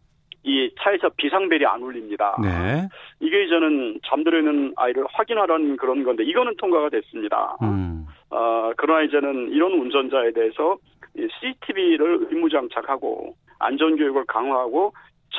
[0.47, 2.37] 이 차에서 비상벨이 안 울립니다.
[2.43, 2.87] 네.
[3.21, 7.57] 이게 이제는 잠들어 있는 아이를 확인하라는 그런 건데 이거는 통과가 됐습니다.
[7.63, 8.07] 음.
[8.29, 10.77] 어, 그러나 이제는 이런 운전자에 대해서
[11.17, 14.93] CCTV를 의무장착하고 안전교육을 강화하고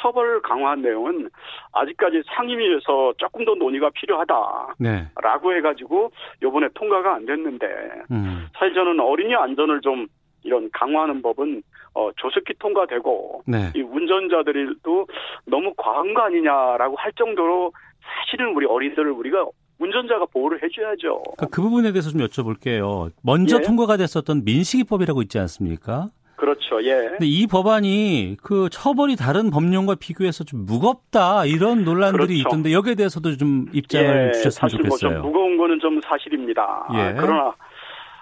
[0.06, 1.30] 처벌 강화 한 내용은
[1.72, 5.10] 아직까지 상임위에서 조금 더 논의가 필요하다라고 네.
[5.58, 6.12] 해가지고
[6.44, 7.66] 요번에 통과가 안 됐는데
[8.12, 8.48] 음.
[8.54, 10.06] 사실 저는 어린이 안전을 좀
[10.44, 11.64] 이런 강화하는 법은
[11.96, 13.72] 어, 조속히 통과되고 네.
[13.76, 15.08] 이 운전자들도
[15.48, 17.72] 너무 과한 거 아니냐라고 할 정도로
[18.04, 19.46] 사실은 우리 어린이들을 우리가
[19.80, 21.24] 운전자가 보호를 해줘야죠.
[21.36, 23.10] 그러니까 그 부분에 대해서 좀 여쭤볼게요.
[23.24, 23.62] 먼저 예?
[23.64, 26.10] 통과가 됐었던 민식이법이라고 있지 않습니까?
[26.36, 26.82] 그렇죠.
[26.84, 26.94] 예.
[27.10, 32.34] 근데 이 법안이 그 처벌이 다른 법령과 비교해서 좀 무겁다 이런 논란들이 그렇죠.
[32.34, 35.22] 있던데 여기에 대해서도 좀 입장을 예, 주셨으면 사실 뭐 좋겠어요.
[35.22, 36.90] 뭐좀 무거운 거는 좀 사실입니다.
[36.94, 37.16] 예.
[37.18, 37.54] 그러나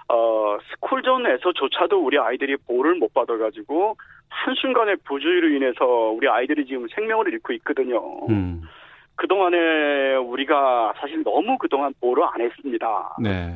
[0.08, 3.96] 어, 스쿨존에서조차도 우리 아이들이 보호를 못 받아가지고
[4.28, 8.00] 한순간의 부주의로 인해서 우리 아이들이 지금 생명을 잃고 있거든요.
[8.30, 8.62] 음.
[9.16, 13.16] 그동안에 우리가 사실 너무 그동안 보호를 안 했습니다.
[13.22, 13.52] 네.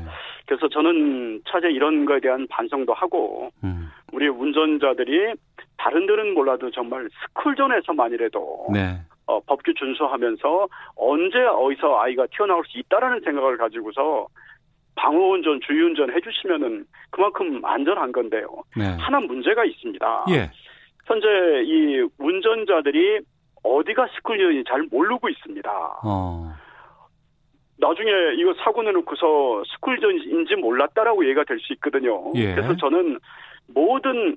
[0.47, 3.91] 그래서 저는 차제 이런 거에 대한 반성도 하고 음.
[4.13, 5.35] 우리 운전자들이
[5.77, 9.01] 다른 데는 몰라도 정말 스쿨존에서만이라도 네.
[9.27, 14.29] 어, 법규 준수하면서 언제 어디서 아이가 튀어나올 수 있다라는 생각을 가지고서
[14.95, 18.47] 방호운전주유운전 해주시면은 그만큼 안전한 건데요.
[18.77, 18.85] 네.
[18.99, 20.25] 하나 문제가 있습니다.
[20.31, 20.51] 예.
[21.07, 21.27] 현재
[21.65, 23.21] 이 운전자들이
[23.63, 25.71] 어디가 스쿨존인지잘 모르고 있습니다.
[26.05, 26.53] 어.
[27.81, 32.33] 나중에 이거 사고 내놓고서 스쿨존인지 몰랐다라고 얘기가될 수 있거든요.
[32.35, 32.55] 예.
[32.55, 33.19] 그래서 저는
[33.69, 34.37] 모든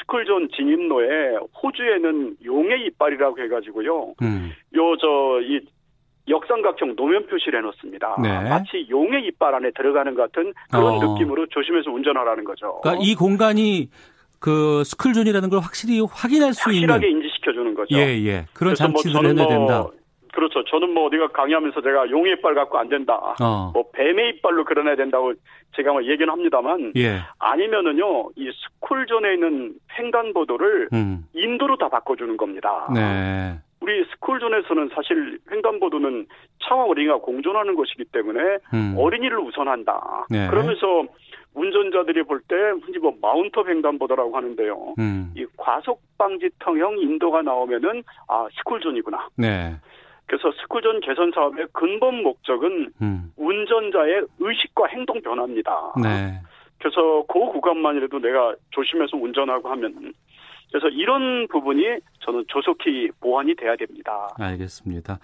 [0.00, 4.14] 스쿨존 진입로에 호주에는 용의 이빨이라고 해가지고요.
[4.22, 4.50] 음.
[4.74, 5.60] 요저이
[6.28, 8.16] 역삼각형 노면 표시를 해놓습니다.
[8.22, 8.48] 네.
[8.48, 11.14] 마치 용의 이빨 안에 들어가는 같은 그런 어.
[11.14, 12.78] 느낌으로 조심해서 운전하라는 거죠.
[12.82, 13.88] 그러니까 이 공간이
[14.40, 17.94] 그 스쿨존이라는 걸 확실히 확인할 수 있는 확실하게 인지시켜주는 거죠.
[17.94, 18.46] 예예 예.
[18.54, 19.84] 그런 장치들을 뭐 해야 뭐 된다.
[20.32, 20.64] 그렇죠.
[20.64, 23.18] 저는 뭐 어디가 강의하면서 제가 용의 이빨 갖고 안 된다.
[23.42, 23.70] 어.
[23.74, 25.34] 뭐 뱀의 이빨로 그려내야 된다고
[25.76, 27.18] 제가 뭐 얘기는 합니다만 예.
[27.38, 28.50] 아니면은요 이
[28.80, 31.26] 스쿨존에 있는 횡단보도를 음.
[31.34, 32.90] 인도로 다 바꿔주는 겁니다.
[32.94, 33.58] 네.
[33.80, 36.26] 우리 스쿨존에서는 사실 횡단보도는
[36.64, 38.40] 차와 어린이가 공존하는 것이기 때문에
[38.72, 38.94] 음.
[38.96, 40.26] 어린이를 우선한다.
[40.30, 40.48] 네.
[40.48, 41.06] 그러면서
[41.54, 44.94] 운전자들이 볼 때 흔히 뭐 마운터 횡단보도라고 하는데요.
[44.98, 45.32] 음.
[45.36, 49.28] 이 과속 방지턱형 인도가 나오면은 아 스쿨존이구나.
[49.36, 49.76] 네.
[50.26, 53.32] 그래서 스쿨존 개선 사업의 근본 목적은 음.
[53.36, 55.94] 운전자의 의식과 행동 변화입니다.
[56.00, 56.40] 네.
[56.78, 60.14] 그래서 그 구간만이라도 내가 조심해서 운전하고 하면
[60.70, 61.82] 그래서 이런 부분이
[62.20, 64.32] 저는 조속히 보완이 돼야 됩니다.
[64.38, 65.18] 알겠습니다.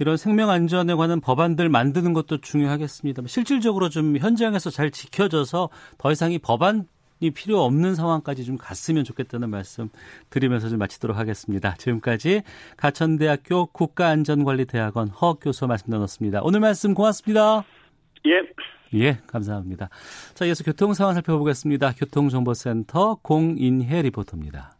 [0.00, 3.22] 이런 생명 안전에 관한 법안들 만드는 것도 중요하겠습니다.
[3.26, 6.88] 실질적으로 좀 현장에서 잘 지켜져서 더 이상 이 법안이
[7.34, 9.90] 필요 없는 상황까지 좀 갔으면 좋겠다는 말씀
[10.30, 11.74] 드리면서 좀 마치도록 하겠습니다.
[11.74, 12.40] 지금까지
[12.78, 16.40] 가천대학교 국가안전관리대학원 허 교수 말씀 나눴습니다.
[16.42, 17.62] 오늘 말씀 고맙습니다.
[18.26, 18.40] 예.
[18.94, 19.90] 예, 감사합니다.
[20.32, 21.92] 자, 이어서 교통 상황 살펴보겠습니다.
[21.92, 24.79] 교통정보센터 공인해 리포터입니다.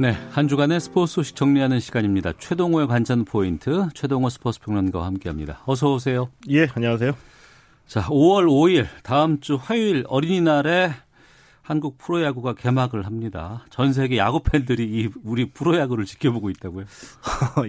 [0.00, 2.32] 네, 한 주간의 스포츠 소식 정리하는 시간입니다.
[2.38, 5.60] 최동호의 관전 포인트, 최동호 스포츠 평론가와 함께합니다.
[5.66, 6.30] 어서 오세요.
[6.48, 7.12] 예, 안녕하세요.
[7.86, 10.92] 자, 5월 5일 다음 주 화요일 어린이날에
[11.60, 13.66] 한국 프로야구가 개막을 합니다.
[13.68, 16.86] 전 세계 야구 팬들이 이 우리 프로야구를 지켜보고 있다고요?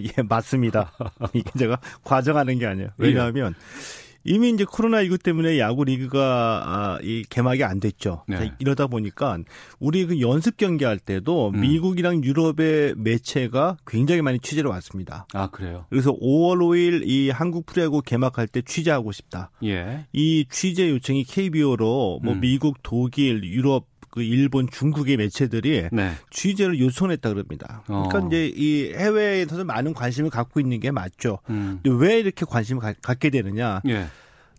[0.02, 0.90] 예, 맞습니다.
[1.34, 2.88] 이게 제가 과정하는 게 아니에요.
[2.96, 4.11] 왜냐하면 예.
[4.24, 8.24] 이미 이제 코로나19 때문에 야구 리그가 아, 이 개막이 안 됐죠.
[8.28, 8.36] 네.
[8.38, 9.38] 자, 이러다 보니까
[9.78, 11.60] 우리 그 연습 경기할 때도 음.
[11.60, 15.26] 미국이랑 유럽의 매체가 굉장히 많이 취재를 왔습니다.
[15.32, 15.86] 아, 그래요?
[15.90, 19.50] 그래서 5월 5일 이 한국 프로야구 개막할 때 취재하고 싶다.
[19.64, 20.06] 예.
[20.12, 22.40] 이 취재 요청이 KBO로 뭐 음.
[22.40, 26.12] 미국, 독일, 유럽 그 일본, 중국의 매체들이 네.
[26.30, 27.82] 취재를 요청했다 그럽니다.
[27.86, 28.26] 그러니까 어.
[28.26, 31.38] 이제 이해외에서도 많은 관심을 갖고 있는 게 맞죠.
[31.48, 31.80] 음.
[31.82, 33.80] 근데 왜 이렇게 관심을 가, 갖게 되느냐?
[33.88, 34.08] 예.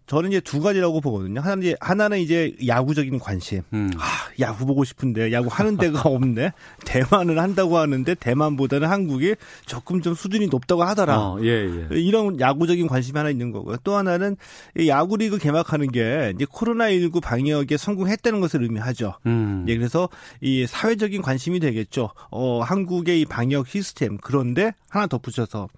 [0.06, 1.40] 저는 이제 두 가지라고 보거든요.
[1.42, 3.62] 하나는 이제, 하나는 이제 야구적인 관심.
[3.74, 3.90] 음.
[3.98, 4.04] 아,
[4.42, 6.52] 야구 보고 싶은데 야구 하는 데가 없네.
[6.86, 9.36] 대만을 한다고 하는데 대만보다는 한국이
[9.66, 11.20] 조금 좀 수준이 높다고 하더라.
[11.20, 11.96] 어, 예, 예.
[12.02, 13.78] 이런 야구적인 관심이 하나 있는 거고요.
[13.86, 14.36] 또 하나는
[14.78, 19.14] 야구리그 개막하는 게 이제 코로나19 방역에 성공했다는 것을 의미하죠.
[19.26, 19.66] 음.
[19.70, 20.10] 예, 그래서
[20.42, 22.10] 이 사회적인 관심이 되겠죠.
[22.30, 24.18] 어, 한국의 이 방역 시스템.
[24.20, 25.70] 그런데 하나 덧붙여서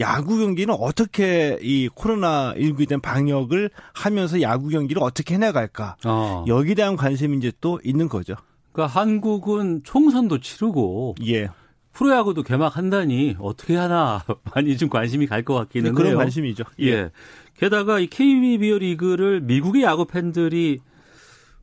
[0.00, 6.44] 야구 경기는 어떻게 이 코로나 19에 대한 방역을 하면서 야구 경기를 어떻게 해나갈까 어.
[6.48, 8.34] 여기 에 대한 관심이 이제 또 있는 거죠.
[8.72, 11.48] 그러니까 한국은 총선도 치르고 예.
[11.92, 15.94] 프로야구도 개막한다니 어떻게 하나 많이 좀 관심이 갈 것 같기는 네, 해요.
[15.94, 16.64] 그런 관심이죠.
[16.80, 16.86] 예.
[16.86, 17.10] 예.
[17.56, 20.78] 게다가 이 KBO 리그를 미국의 야구 팬들이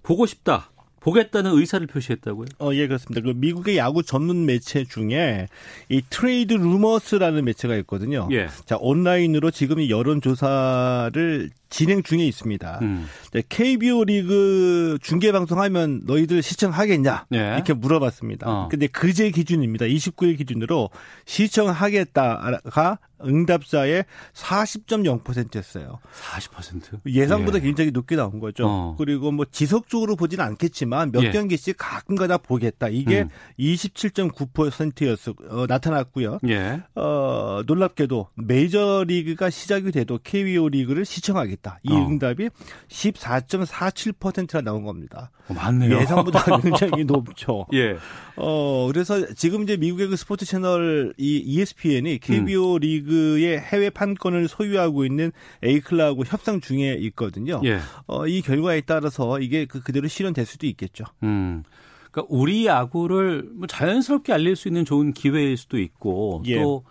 [0.03, 0.69] 보고 싶다.
[1.07, 2.47] 보겠다는 의사를 표시했다고요?
[2.59, 3.21] 어, 예, 그렇습니다.
[3.25, 5.47] 그 미국의 야구 전문 매체 중에
[5.87, 8.27] 이 트레이드 루머스라는 매체가 있거든요.
[8.33, 8.47] 예.
[8.65, 12.79] 자, 온라인으로 지금 여론조사를 진행 중에 있습니다.
[12.81, 13.07] 음.
[13.49, 17.37] KBO 네, 리그 중계 방송하면 너희들 시청하겠냐 예.
[17.55, 18.49] 이렇게 물어봤습니다.
[18.49, 18.67] 어.
[18.69, 19.85] 근데 그제 기준입니다.
[19.85, 20.89] 29일 기준으로
[21.25, 25.97] 시청하겠다가 응답자의 40.0%였어요.
[26.33, 26.99] 40%?
[27.07, 27.61] 예상보다 예.
[27.63, 28.65] 굉장히 높게 나온 거죠.
[28.67, 28.95] 어.
[28.97, 31.31] 그리고 뭐 지속적으로 보지는 않겠지만 몇 예.
[31.31, 32.89] 경기씩 가끔가다 보겠다.
[32.89, 33.29] 이게 음.
[33.57, 36.37] 27.9%였어 어, 나타났고요.
[36.47, 36.83] 예.
[36.95, 41.56] 어, 놀랍게도 메이저 리그가 시작이 돼도 KBO 리그를 시청하겠다.
[41.57, 41.79] 하겠다.
[41.83, 41.95] 이 어.
[42.07, 42.49] 응답이
[42.87, 45.31] 14.47%가 나온 겁니다.
[45.49, 45.99] 어, 많네요.
[46.01, 47.65] 예상보다 굉장히 높죠.
[47.73, 47.95] 예.
[48.35, 52.79] 어, 그래서 지금 이제 미국의 그 스포츠 채널 이 ESPN이 KBO 음.
[52.79, 55.31] 리그의 해외 판권을 소유하고 있는
[55.63, 57.61] 에이클라하고 협상 중에 있거든요.
[57.65, 57.79] 예.
[58.07, 61.05] 어, 이 결과에 따라서 이게 그 그대로 실현될 수도 있겠죠.
[61.23, 61.63] 음.
[62.11, 66.59] 그러니까 우리 야구를 뭐 자연스럽게 알릴 수 있는 좋은 기회일 수도 있고 예.
[66.61, 66.83] 또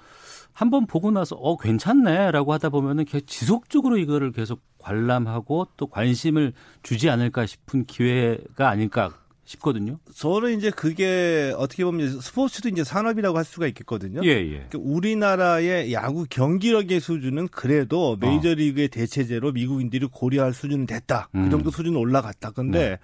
[0.56, 7.10] 한번 보고 나서 어 괜찮네라고 하다 보면은 계속 지속적으로 이거를 계속 관람하고 또 관심을 주지
[7.10, 9.10] 않을까 싶은 기회가 아닐까
[9.44, 9.98] 싶거든요.
[10.14, 14.22] 저는 이제 그게 어떻게 보면 스포츠도 이제 산업이라고 할 수가 있겠거든요.
[14.24, 14.66] 예, 예.
[14.70, 18.16] 그러니까 우리나라의 야구 경기력의 수준은 그래도 어.
[18.18, 21.28] 메이저리그의 대체제로 미국인들이 고려할 수준은 됐다.
[21.32, 21.44] 그 음.
[21.44, 22.52] 그 정도 수준은 올라갔다.
[22.52, 22.98] 근데 네.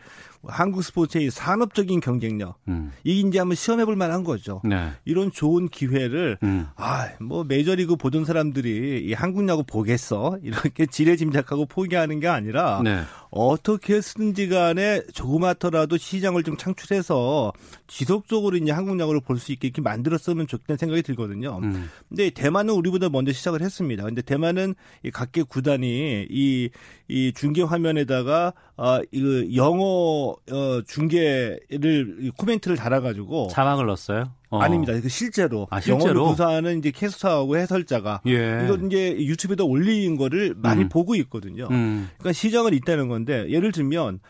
[0.45, 2.93] 한국 스포츠의 산업적인 경쟁력 음.
[3.05, 4.61] 이게 이제 한번 시험해볼 만한 거죠.
[4.65, 4.91] 네.
[5.05, 6.67] 이런 좋은 기회를 음.
[6.77, 13.03] 아뭐 메이저리그 보던 사람들이 이 한국 야구 보겠어 이렇게 지레짐작하고 포기하는 게 아니라 네.
[13.31, 17.53] 어떻게 쓰든지간에 조그맣더라도 시장을 좀 창출해서
[17.93, 21.59] 지속적으로 이제 한국 야구를 볼 수 있게 이렇게 만들었으면 좋겠다는 생각이 들거든요.
[21.63, 21.91] 음.
[22.09, 24.05] 근데 대만은 우리보다 먼저 시작을 했습니다.
[24.05, 26.71] 근데 대만은 이 각계 구단이 이,
[27.09, 34.31] 이 중계 화면에다가 아, 이거 영어 어, 중계를 코멘트를 달아가지고 자막을 넣었어요.
[34.51, 34.59] 어.
[34.61, 34.93] 아닙니다.
[35.01, 36.05] 그 실제로, 아, 실제로?
[36.11, 38.63] 영어로 구사하는 이제 캐스터하고 해설자가 예.
[38.65, 40.89] 이거 이제 유튜브에다 올린 거를 많이 음.
[40.89, 41.67] 보고 있거든요.
[41.71, 42.09] 음.
[42.19, 44.21] 그러니까 시장은 있다는 건데 예를 들면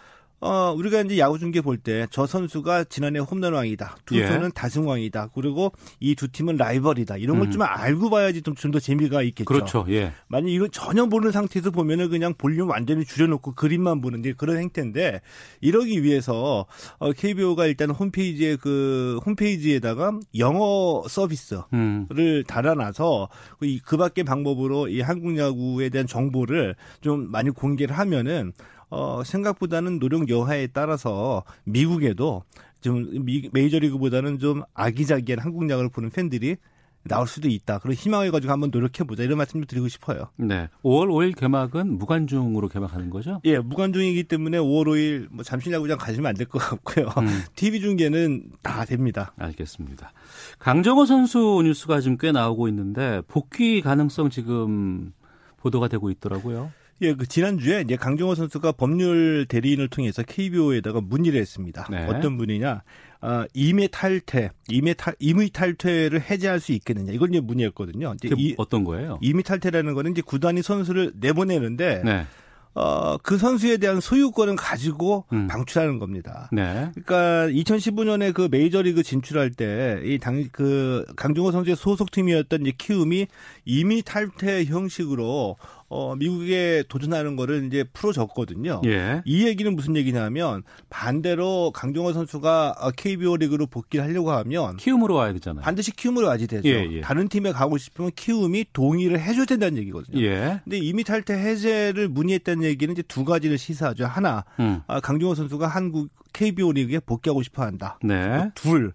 [0.42, 3.96] 어, 우리가 이제 야구 중계 볼 때 저 선수가 지난해 홈런왕이다.
[4.06, 4.50] 두선은 예.
[4.54, 5.30] 다승왕이다.
[5.34, 7.16] 그리고 이 두 팀은 라이벌이다.
[7.16, 7.66] 이런 걸좀 음.
[7.68, 9.46] 알고 봐야지 좀 좀 더 재미가 있겠죠.
[9.46, 9.86] 그렇죠.
[9.88, 10.12] 예.
[10.28, 15.20] 만약 이거 전혀 모르는 상태에서 보면은 그냥 볼륨 완전히 줄여놓고 그림만 보는데 그런 행태인데
[15.60, 16.66] 이러기 위해서
[16.98, 22.06] 어, KBO가 일단 홈페이지에 그 홈페이지에다가 영어 서비스를 음.
[22.46, 23.28] 달아놔서
[23.58, 28.52] 그, 그밖에 방법으로 이 한국 야구에 대한 정보를 좀 많이 공개를 하면은
[28.92, 32.42] 어, 생각보다는 노력 여하에 따라서 미국에도
[32.82, 36.56] 좀 미, 메이저리그보다는 좀 아기자기한 한국 야구를 보는 팬들이
[37.04, 37.78] 나올 수도 있다.
[37.78, 39.22] 그런 희망을 가지고 한번 노력해보자.
[39.22, 40.28] 이런 말씀도 드리고 싶어요.
[40.36, 40.68] 네.
[40.84, 43.40] 5월 5일 개막은 무관중으로 개막하는 거죠?
[43.46, 47.06] 예, 무관중이기 때문에 5월 5일 뭐 잠실야구장 가시면 안 될 것 같고요.
[47.26, 47.42] 음.
[47.56, 49.32] TV 중계는 다 됩니다.
[49.38, 50.12] 알겠습니다.
[50.58, 55.12] 강정호 선수 뉴스가 지금 꽤 나오고 있는데 복귀 가능성 지금
[55.56, 56.70] 보도가 되고 있더라고요.
[57.02, 61.86] 예, 그 지난주에 이제 강정호 선수가 법률 대리인을 통해서 KBO에다가 문의를 했습니다.
[61.90, 62.04] 네.
[62.06, 62.82] 어떤 분이냐?
[63.20, 67.12] 아, 임의 탈퇴, 임의 탈, 임의 탈퇴를 해제할 수 있겠느냐.
[67.12, 68.14] 이걸 이제 문의했거든요.
[68.22, 69.18] 이제 이, 어떤 거예요?
[69.20, 72.26] 임의 탈퇴라는 거는 이제 구단이 선수를 내보내는데 네.
[72.74, 75.46] 어, 그 선수에 대한 소유권은 가지고 음.
[75.46, 76.48] 방출하는 겁니다.
[76.52, 76.90] 네.
[76.94, 83.26] 그러니까 2015년에 그 메이저리그 진출할 때 이 당그 강정호 선수의 소속팀이었던 이제 키움이
[83.66, 85.56] 임의 탈퇴 형식으로
[85.94, 88.80] 어, 미국에 도전하는 거를 이제 풀어줬거든요.
[88.86, 89.20] 예.
[89.26, 95.34] 이 얘기는 무슨 얘기냐면 반대로 강정호 선수가 KBO 어, 리그로 복귀를 하려고 하면 키움으로 와야
[95.34, 95.62] 되잖아요.
[95.62, 96.66] 반드시 키움으로 와야 지 되죠.
[96.66, 97.00] 예, 예.
[97.02, 100.18] 다른 팀에 가고 싶으면 키움이 동의를 해줘야 된다는 얘기거든요.
[100.22, 100.60] 예.
[100.64, 104.06] 근데 이미 탈퇴 해제를 문의했다는 얘기는 이제 두 가지를 시사하죠.
[104.06, 104.80] 하나, 음.
[104.86, 107.98] 아, 강정호 선수가 한국 KBO 리그에 복귀하고 싶어 한다.
[108.02, 108.48] 네.
[108.54, 108.94] 둘,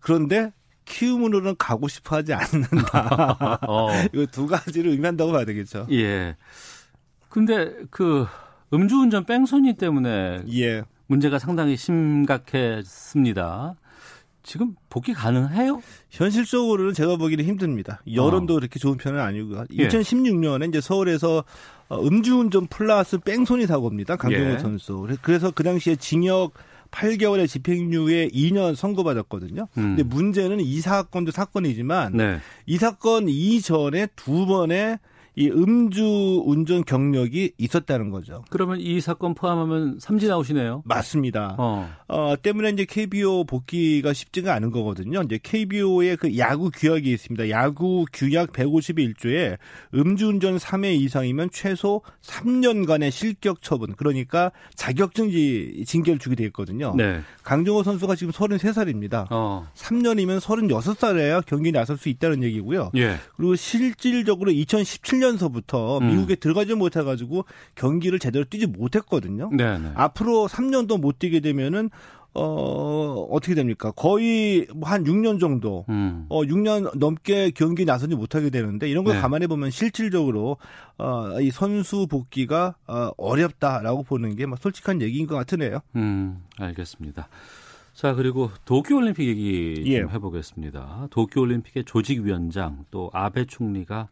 [0.00, 0.52] 그런데
[0.88, 3.58] 키움으로는 가고 싶어 하지 않는다.
[3.68, 3.88] 어.
[4.12, 5.86] 이거 두 가지를 의미한다고 봐야 되겠죠.
[5.92, 6.36] 예.
[7.28, 8.26] 근데 그
[8.72, 10.82] 음주운전 뺑소니 때문에 예.
[11.06, 13.74] 문제가 상당히 심각했습니다.
[14.42, 15.82] 지금 복귀 가능해요?
[16.10, 18.00] 현실적으로는 제가 보기는 힘듭니다.
[18.12, 18.56] 여론도 어.
[18.56, 18.60] 아.
[18.60, 19.64] 그렇게 좋은 편은 아니고요.
[19.70, 20.66] 2016년에 예.
[20.68, 21.44] 이제 서울에서
[21.90, 24.16] 어, 음주운전 플러스 뺑소니 사고입니다.
[24.16, 24.58] 강경호 예.
[24.58, 25.06] 선수.
[25.22, 26.54] 그래서 그 당시에 징역
[26.90, 29.62] 8개월의 집행유예 2년 선고받았거든요.
[29.78, 29.96] 음.
[29.96, 32.40] 근데 문제는 이 사건도 사건이지만 네.
[32.66, 34.98] 이 사건 이전에 두 번의
[35.38, 38.42] 이 음주 운전 경력이 있었다는 거죠.
[38.50, 41.54] 그러면 이 사건 포함하면 3지 나오시네요 맞습니다.
[41.60, 41.88] 어.
[42.08, 42.34] 어.
[42.42, 45.22] 때문에 이제 KBO 복귀가 쉽지가 않은 거거든요.
[45.22, 47.50] 이제 KBO의 그 야구 규약이 있습니다.
[47.50, 49.58] 야구 규약 151조에
[49.94, 56.94] 음주운전 3회 이상이면 최소 3년간의 실격 처분, 그러니까 자격증지 징계를 주게 돼 있거든요.
[56.96, 57.20] 네.
[57.44, 59.26] 강정호 선수가 지금 33살입니다.
[59.30, 59.68] 어.
[59.76, 62.90] 3년이면 36살에야 경기 에 나설 수 있다는 얘기고요.
[62.96, 63.18] 예.
[63.36, 66.08] 그리고 실질적으로 2017년 2007년서부터 음.
[66.08, 69.50] 미국에 들어가지 못해가지고 경기를 제대로 뛰지 못했거든요.
[69.50, 69.78] 네네.
[69.78, 69.90] 네.
[69.94, 71.90] 앞으로 3년도 못 뛰게 되면은
[72.34, 72.42] 어,
[73.30, 73.90] 어떻게 됩니까?
[73.96, 76.26] 거의 뭐 한 6년 정도, 음.
[76.28, 79.20] 어, 6년 넘게 경기 나서지 못하게 되는데, 이런 걸 네.
[79.20, 80.58] 감안해 보면 실질적으로,
[80.98, 85.80] 어, 이 선수 복귀가, 어, 어렵다라고 보는 게막 솔직한 얘기인 것 같으네요.
[85.96, 87.28] 음, 알겠습니다.
[87.94, 90.00] 자, 그리고 도쿄올림픽 얘기 예.
[90.00, 90.14] 좀 예.
[90.14, 91.08] 해보겠습니다.
[91.10, 94.08] 도쿄올림픽의 조직위원장, 또 아베 총리가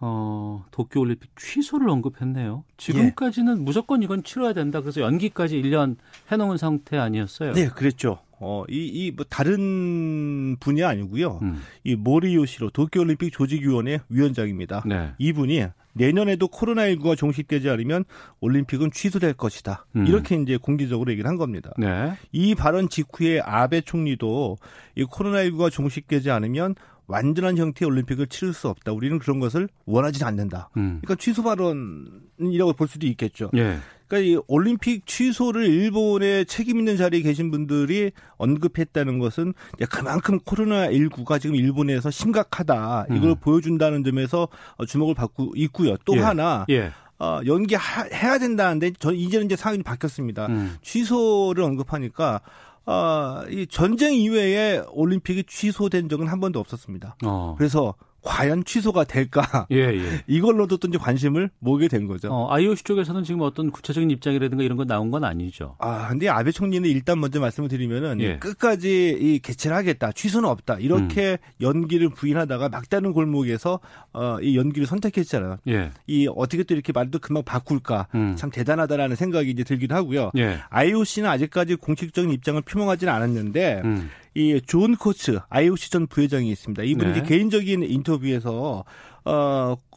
[0.00, 2.62] 어, 도쿄올림픽 취소를 언급했네요.
[2.76, 3.62] 지금까지는 예.
[3.62, 4.80] 무조건 이건 치러야 된다.
[4.80, 5.96] 그래서 연기까지 1년
[6.30, 7.52] 해놓은 상태 아니었어요.
[7.52, 8.20] 네, 그랬죠.
[8.40, 11.40] 어, 이, 이, 뭐, 다른 분이 아니고요.
[11.42, 11.60] 음.
[11.82, 14.84] 이 모리요시로 도쿄올림픽 조직위원회 위원장입니다.
[14.86, 15.12] 네.
[15.18, 18.04] 이분이 내년에도 코로나19가 종식되지 않으면
[18.38, 19.84] 올림픽은 취소될 것이다.
[19.96, 20.06] 음.
[20.06, 21.72] 이렇게 이제 공개적으로 얘기를 한 겁니다.
[21.76, 22.12] 네.
[22.30, 24.58] 이 발언 직후에 아베 총리도
[24.94, 26.76] 이 코로나19가 종식되지 않으면
[27.08, 28.92] 완전한 형태의 올림픽을 치를 수 없다.
[28.92, 30.68] 우리는 그런 것을 원하지 않는다.
[30.76, 31.00] 음.
[31.02, 33.50] 그러니까 취소 발언이라고 볼 수도 있겠죠.
[33.56, 33.78] 예.
[34.06, 39.54] 그러니까 이 올림픽 취소를 일본의 책임 있는 자리에 계신 분들이 언급했다는 것은
[39.90, 43.06] 그만큼 코로나 19가 지금 일본에서 심각하다.
[43.10, 43.16] 음.
[43.16, 43.34] 이걸 음.
[43.40, 45.96] 보여준다는 점에서 어, 주목을 받고 있고요.
[46.04, 46.20] 또 예.
[46.20, 46.92] 하나 예.
[47.18, 50.46] 어, 연기해야 된다는데 저 이제는 이제 상황이 바뀌었습니다.
[50.48, 50.76] 음.
[50.82, 52.40] 취소를 언급하니까
[52.88, 57.16] 어, 이 전쟁 이외에 올림픽이 취소된 적은 한 번도 없었습니다.
[57.26, 57.54] 어.
[57.58, 59.66] 그래서 과연 취소가 될까?
[59.70, 60.02] 예, 예.
[60.26, 62.28] 이걸로도 또 이제 관심을 모게 된 거죠.
[62.32, 65.76] 어, IOC 쪽에서는 지금 어떤 구체적인 입장이라든가 이런 거 나온 건 아니죠.
[65.78, 68.38] 아, 근데 아베 총리는 일단 먼저 말씀을 드리면은 예.
[68.38, 70.10] 끝까지 이 개최를 하겠다.
[70.12, 70.76] 취소는 없다.
[70.80, 71.64] 이렇게 음.
[71.66, 73.78] 연기를 부인하다가 막다른 골목에서
[74.12, 75.58] 어, 이 연기를 선택했잖아요.
[75.68, 75.92] 예.
[76.06, 78.08] 이 어떻게 또 이렇게 말도 금방 바꿀까?
[78.14, 78.34] 음.
[78.36, 80.32] 참 대단하다라는 생각이 이제 들기도 하고요.
[80.36, 80.58] 예.
[80.70, 84.10] IOC는 아직까지 공식적인 입장을 표명하지는 않았는데 음.
[84.38, 86.84] 이존 코츠 IOC 전 부회장이 있습니다.
[86.84, 87.22] 이분이 네.
[87.22, 88.84] 개인적인 인터뷰에서
[89.24, 89.32] 어,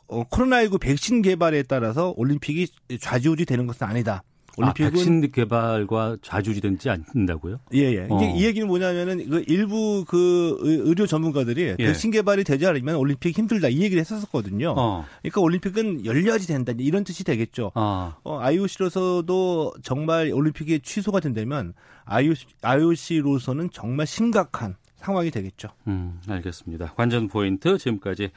[0.08, 2.68] 어 코로나19 백신 개발에 따라서 올림픽이
[3.00, 4.24] 좌지우지 되는 것은 아니다.
[4.52, 7.60] 아, 올림픽은 아, 백신 개발과 좌지우지되지 않는다고요?
[7.74, 8.08] 예, 예.
[8.10, 8.36] 어.
[8.36, 11.78] 이 얘기는 뭐냐면은 그 일부 그 의료 전문가들이 예.
[11.78, 14.74] 백신 개발이 되지 않으면 올림픽 힘들다 이 얘기를 했었거든요.
[14.78, 15.06] 어.
[15.22, 17.72] 그러니까 올림픽은 열려야지 된다 이런 뜻이 되겠죠.
[17.76, 18.16] 아.
[18.24, 21.74] 어, IOC로서도 정말 올림픽이 취소가 된다면
[22.06, 25.70] IOC, IOC로서는 정말 심각한 상황이 되겠죠.
[25.88, 26.94] 음, 알겠습니다.
[26.96, 28.30] 관전 포인트 지금까지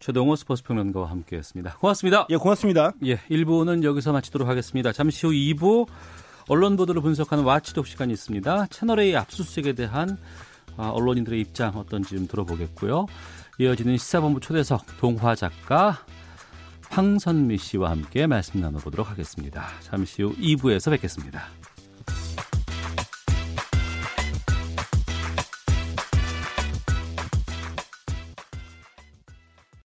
[0.00, 1.76] 최동호 스포츠 평론가와 함께했습니다.
[1.80, 2.26] 고맙습니다.
[2.30, 2.92] 예, 고맙습니다.
[3.04, 4.92] 예, 1부는 여기서 마치도록 하겠습니다.
[4.92, 5.88] 잠시 후 2부
[6.48, 8.66] 언론 보도를 분석하는 와치독 시간이 있습니다.
[8.68, 10.16] 채널 A 압수수색에 대한
[10.76, 13.06] 아, 언론인들의 입장 어떤지 좀 들어보겠고요.
[13.58, 15.98] 이어지는 시사본부 초대석 동화 작가
[16.90, 19.66] 황선미 씨와 함께 말씀 나눠보도록 하겠습니다.
[19.80, 21.48] 잠시 후 2부에서 뵙겠습니다.